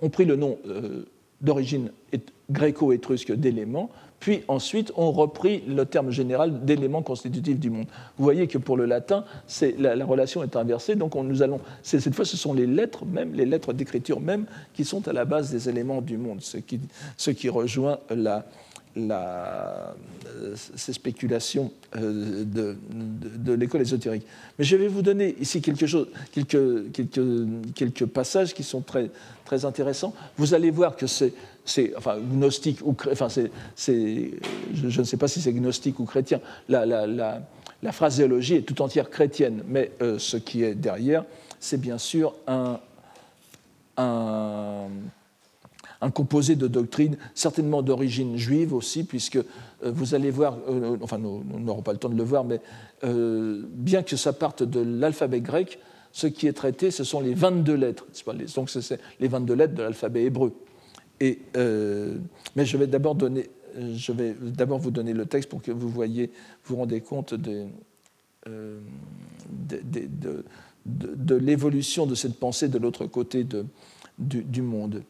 [0.00, 0.58] ont pris le nom
[1.42, 1.90] d'origine
[2.50, 3.90] gréco-étrusque d'élément
[4.22, 7.86] puis ensuite ont repris le terme général d'éléments constitutifs du monde.
[8.16, 9.24] Vous voyez que pour le latin,
[9.78, 13.04] la, la, relation est inversée, donc on, nous allons, cette fois ce sont les lettres
[13.04, 16.58] même, les lettres d'écriture même, qui sont à la base des éléments du monde, ce
[16.58, 16.78] qui,
[17.16, 18.46] ce qui rejoint la,
[18.96, 24.26] euh, ces spéculations euh, de, de, l'école ésotérique.
[24.58, 29.10] Mais je vais vous donner ici quelque chose, quelques, quelques, quelques passages qui sont très,
[29.46, 30.14] très intéressants.
[30.36, 31.32] Vous allez voir que c'est
[31.96, 33.50] enfin gnostique ou enfin c'est,
[34.74, 36.40] je, ne sais pas si c'est gnostique ou chrétien.
[36.68, 37.40] La, la, la,
[37.82, 41.24] la, phraséologie est tout entière chrétienne, mais euh, ce qui est derrière,
[41.60, 42.78] c'est bien sûr un,
[43.96, 44.88] un,
[46.02, 49.42] un, composé de doctrines, certainement d'origine juive aussi, puisque euh,
[49.82, 52.60] vous allez voir, euh, enfin nous n'aurons pas le temps de le voir, mais
[53.04, 55.78] bien que ça parte de l'alphabet grec,
[56.12, 58.06] ce qui est traité, ce sont les 22 lettres,
[58.54, 60.52] donc c'est les 22 lettres de l'alphabet hébreu.
[61.56, 62.18] Euh,
[62.56, 63.16] mais je vais d'abord
[64.78, 66.30] vous donner le texte pour que vous voyez,
[66.64, 67.66] vous rendez compte de,
[68.48, 68.80] euh,
[71.40, 73.46] l'évolution de cette pensée de l'autre côté
[74.18, 75.02] du, monde.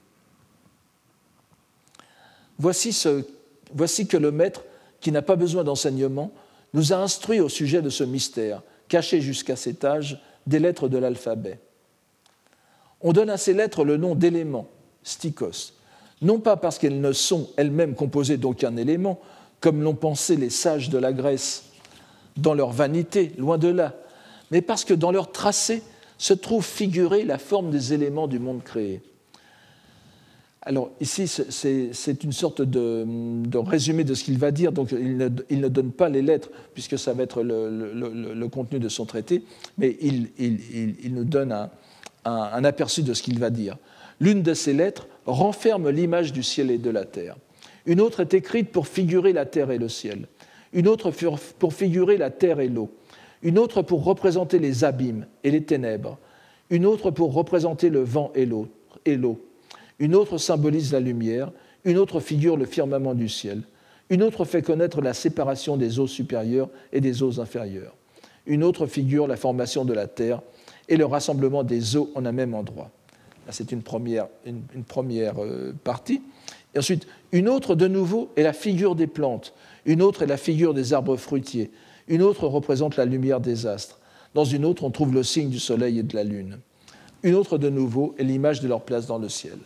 [2.62, 4.62] Voici, que le maître,
[5.00, 6.30] qui n'a pas besoin d'enseignement,
[6.74, 10.96] nous a instruit au sujet de ce mystère, caché jusqu'à cet âge des lettres de
[10.96, 11.58] l'alphabet.
[13.00, 14.68] On donne à ces lettres le nom d'éléments,
[15.02, 15.72] stikos,
[16.20, 19.20] non pas parce qu'elles ne sont elles-mêmes composées d'aucun élément,
[19.60, 21.64] comme l'ont pensé les sages de la Grèce,
[22.36, 23.96] dans leur vanité, loin de là,
[24.52, 25.82] mais parce que dans leur tracé
[26.16, 29.02] se trouve figurée la forme des éléments du monde créé.
[30.64, 33.04] Alors ici, c'est une sorte de,
[33.58, 37.12] résumé de ce qu'il va dire, donc il ne, donne pas les lettres, puisque ça
[37.12, 39.42] va être le, contenu de son traité,
[39.76, 41.70] mais il, nous donne un,
[42.24, 43.76] un aperçu de ce qu'il va dire.
[44.20, 47.36] L'une de ces lettres renferme l'image du ciel et de la terre.
[47.86, 50.28] Une autre est écrite pour figurer la terre et le ciel.
[50.72, 51.10] Une autre
[51.58, 52.94] pour figurer la terre et l'eau.
[53.42, 56.18] Une autre pour représenter les abîmes et les ténèbres.
[56.70, 58.68] Une autre pour représenter le vent et l'eau.
[60.02, 61.52] Une autre symbolise la lumière.
[61.84, 63.62] Une autre figure le firmament du ciel.
[64.10, 67.94] Une autre fait connaître la séparation des eaux supérieures et des eaux inférieures.
[68.46, 70.42] Une autre figure la formation de la terre
[70.88, 72.90] et le rassemblement des eaux en un même endroit.
[73.50, 74.26] C'est une première,
[75.38, 76.20] euh, partie.
[76.76, 79.54] Ensuite, une autre, de nouveau, est la figure des plantes.
[79.86, 81.70] Une autre est la figure des arbres fruitiers.
[82.08, 84.00] Une autre représente la lumière des astres.
[84.34, 86.58] Dans une autre, on trouve le signe du soleil et de la lune.
[87.22, 89.58] Une autre, de nouveau, est l'image de leur place dans le ciel.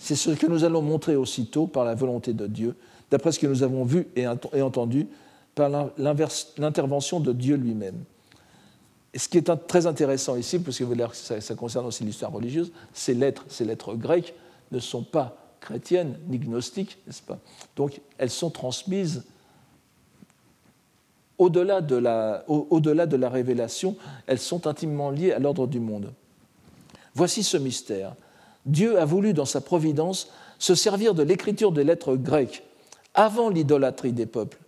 [0.00, 2.74] C'est ce que nous allons montrer aussitôt par la volonté de Dieu,
[3.12, 5.06] d'après ce que nous avons vu et entendu
[5.54, 8.02] par l'intervention de Dieu lui-même
[9.16, 13.44] ce qui est très intéressant ici, parce que ça, concerne aussi l'histoire religieuse, ces lettres,
[13.48, 14.34] ces lettres grecques
[14.70, 17.38] ne sont pas chrétiennes ni gnostiques, n'est-ce pas?
[17.76, 19.24] Donc elles sont transmises
[21.38, 23.96] au-delà de la révélation,
[24.26, 26.12] elles sont intimement liées à l'ordre du monde.
[27.14, 28.14] Voici ce mystère.
[28.66, 32.62] Dieu a voulu, dans sa providence, se servir de l'écriture des lettres grecques
[33.14, 34.58] avant l'idolâtrie des peuples,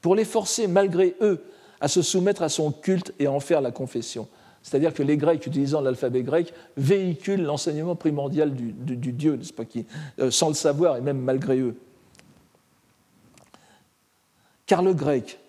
[0.00, 1.44] pour les forcer, malgré eux,
[1.80, 4.28] à se soumettre à son culte et à en faire la confession.
[4.62, 9.38] C'est-à-dire que les Grecs, utilisant l'alphabet grec, véhiculent l'enseignement primordial du, Dieu,
[10.20, 11.76] euh, sans le savoir et même malgré eux.
[14.66, 15.40] Car le grec,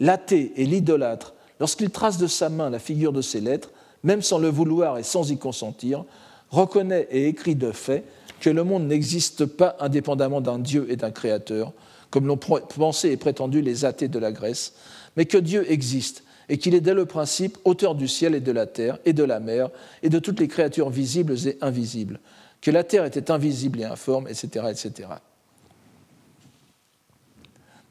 [0.00, 3.70] l'athée et l'idolâtre, lorsqu'il trace de sa main la figure de ces lettres,
[4.02, 6.04] même sans le vouloir et sans y consentir,
[6.52, 8.04] reconnaît et écrit de fait
[8.40, 11.72] que le monde n'existe pas indépendamment d'un Dieu et d'un Créateur,
[12.10, 14.74] comme l'ont pensé et prétendu les athées de la Grèce,
[15.16, 18.52] mais que Dieu existe et qu'il est dès le principe auteur du ciel et de
[18.52, 19.70] la terre et de la mer
[20.02, 22.20] et de toutes les créatures visibles et invisibles,
[22.60, 24.66] que la terre était invisible et informe, etc.
[24.70, 25.08] etc.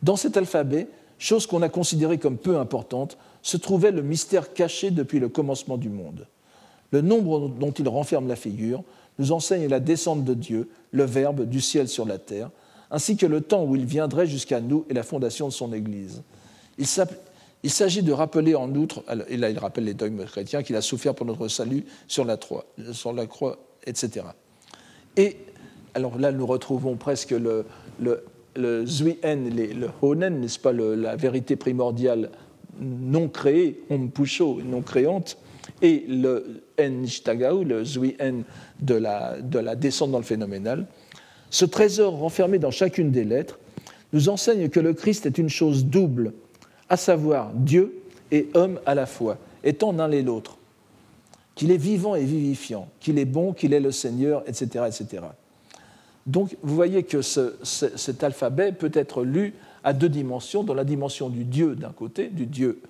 [0.03, 0.87] Dans cet alphabet,
[1.17, 5.77] chose qu'on a considérée comme peu importante, se trouvait le mystère caché depuis le commencement
[5.77, 6.27] du monde.
[6.91, 8.83] Le nombre dont il renferme la figure
[9.19, 12.49] nous enseigne la descente de Dieu, le Verbe, du ciel sur la terre,
[12.89, 16.23] ainsi que le temps où il viendrait jusqu'à nous et la fondation de son Église.
[16.77, 20.81] Il s'agit de rappeler en outre, et là il rappelle les dogmes chrétiens, qu'il a
[20.81, 24.25] souffert pour notre salut sur la, croix, etc.
[25.15, 25.37] Et
[25.93, 27.65] alors là, nous retrouvons presque le,
[27.99, 28.23] le,
[28.55, 32.31] le le Honen, n'est-ce pas, la vérité primordiale
[32.79, 34.09] non créée, om
[34.65, 35.37] non créante,
[35.81, 38.43] et le En Nishtagau, le Zwien
[38.79, 40.85] de la, de la descente dans le phénoménal.
[41.49, 43.59] Ce trésor renfermé dans chacune des lettres
[44.13, 46.33] nous enseigne que le Christ est une chose double
[46.89, 48.01] à savoir Dieu
[48.31, 50.57] et homme à la fois, étant l'un et l'autre,
[51.55, 54.85] qu'il est vivant et vivifiant, qu'il est bon, qu'il est le Seigneur, etc.
[54.87, 55.23] etc.
[56.25, 59.53] Donc vous voyez que cet alphabet peut être lu
[59.83, 62.81] à deux dimensions, dans la dimension du Dieu d'un côté, du Dieu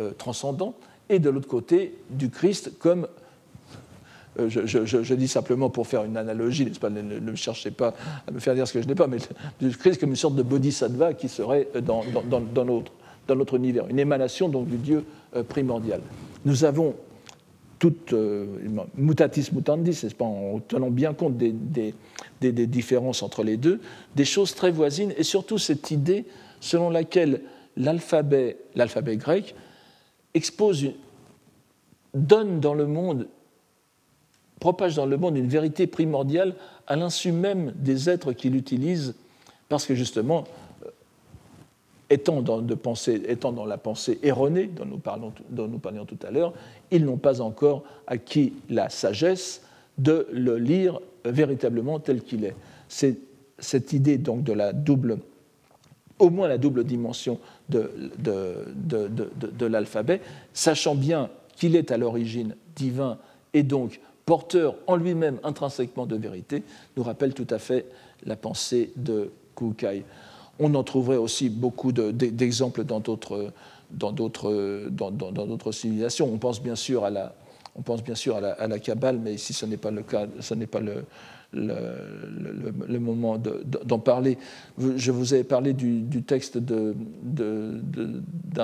[0.00, 0.74] euh, transcendant,
[1.08, 3.06] et de l'autre côté du Christ comme,
[4.38, 7.94] euh, je, dis simplement pour faire une analogie, pas, ne, cherchez pas
[8.26, 9.18] à me faire dire ce que je n'ai pas, mais
[9.60, 12.92] du Christ comme une sorte de bodhisattva qui serait dans, dans, dans l'autre
[13.28, 15.04] dans notre univers, une émanation donc du Dieu
[15.36, 16.00] euh, primordial.
[16.44, 16.94] Nous avons
[17.78, 18.46] toute euh,
[18.96, 21.52] mutatis mutandis, pas, en tenant bien compte des,
[22.40, 23.80] des, différences entre les deux,
[24.16, 26.24] des choses très voisines, et surtout cette idée
[26.60, 27.42] selon laquelle
[27.76, 28.56] l'alphabet
[29.16, 29.54] grec,
[30.34, 30.86] expose,
[32.14, 33.28] donne dans le monde,
[34.60, 36.54] propage dans le monde une vérité primordiale
[36.86, 39.14] à l'insu même des êtres qui l'utilisent,
[39.68, 40.44] parce que justement,
[42.10, 42.76] étant dans, de
[43.28, 46.54] étant dans la pensée erronée dont nous, parlons, dont nous parlions tout à l'heure,
[46.90, 49.62] ils n'ont pas encore acquis la sagesse
[49.98, 52.54] de le lire véritablement tel qu'il est.
[52.88, 53.18] C'est
[53.58, 55.18] cette idée donc de la double,
[56.18, 57.38] au moins la double dimension
[57.68, 59.08] de, de, de,
[59.50, 60.20] de l'alphabet,
[60.52, 63.18] sachant bien qu'il est à l'origine divin
[63.54, 66.62] et donc porteur en lui-même intrinsèquement de vérité,
[66.96, 67.86] nous rappelle tout à fait
[68.24, 70.04] la pensée de Kukai.
[70.58, 73.52] On en trouverait aussi beaucoup d'exemples dans d'autres
[73.90, 76.30] dans d'autres civilisations.
[76.30, 77.34] On pense bien sûr à la,
[77.74, 80.26] on pense bien sûr à la, à Kabbale, mais ici ce n'est pas le cas,
[80.40, 81.04] ce n'est pas le,
[81.52, 84.38] le, moment d'en parler.
[84.78, 86.94] Je vous ai parlé du, texte d'un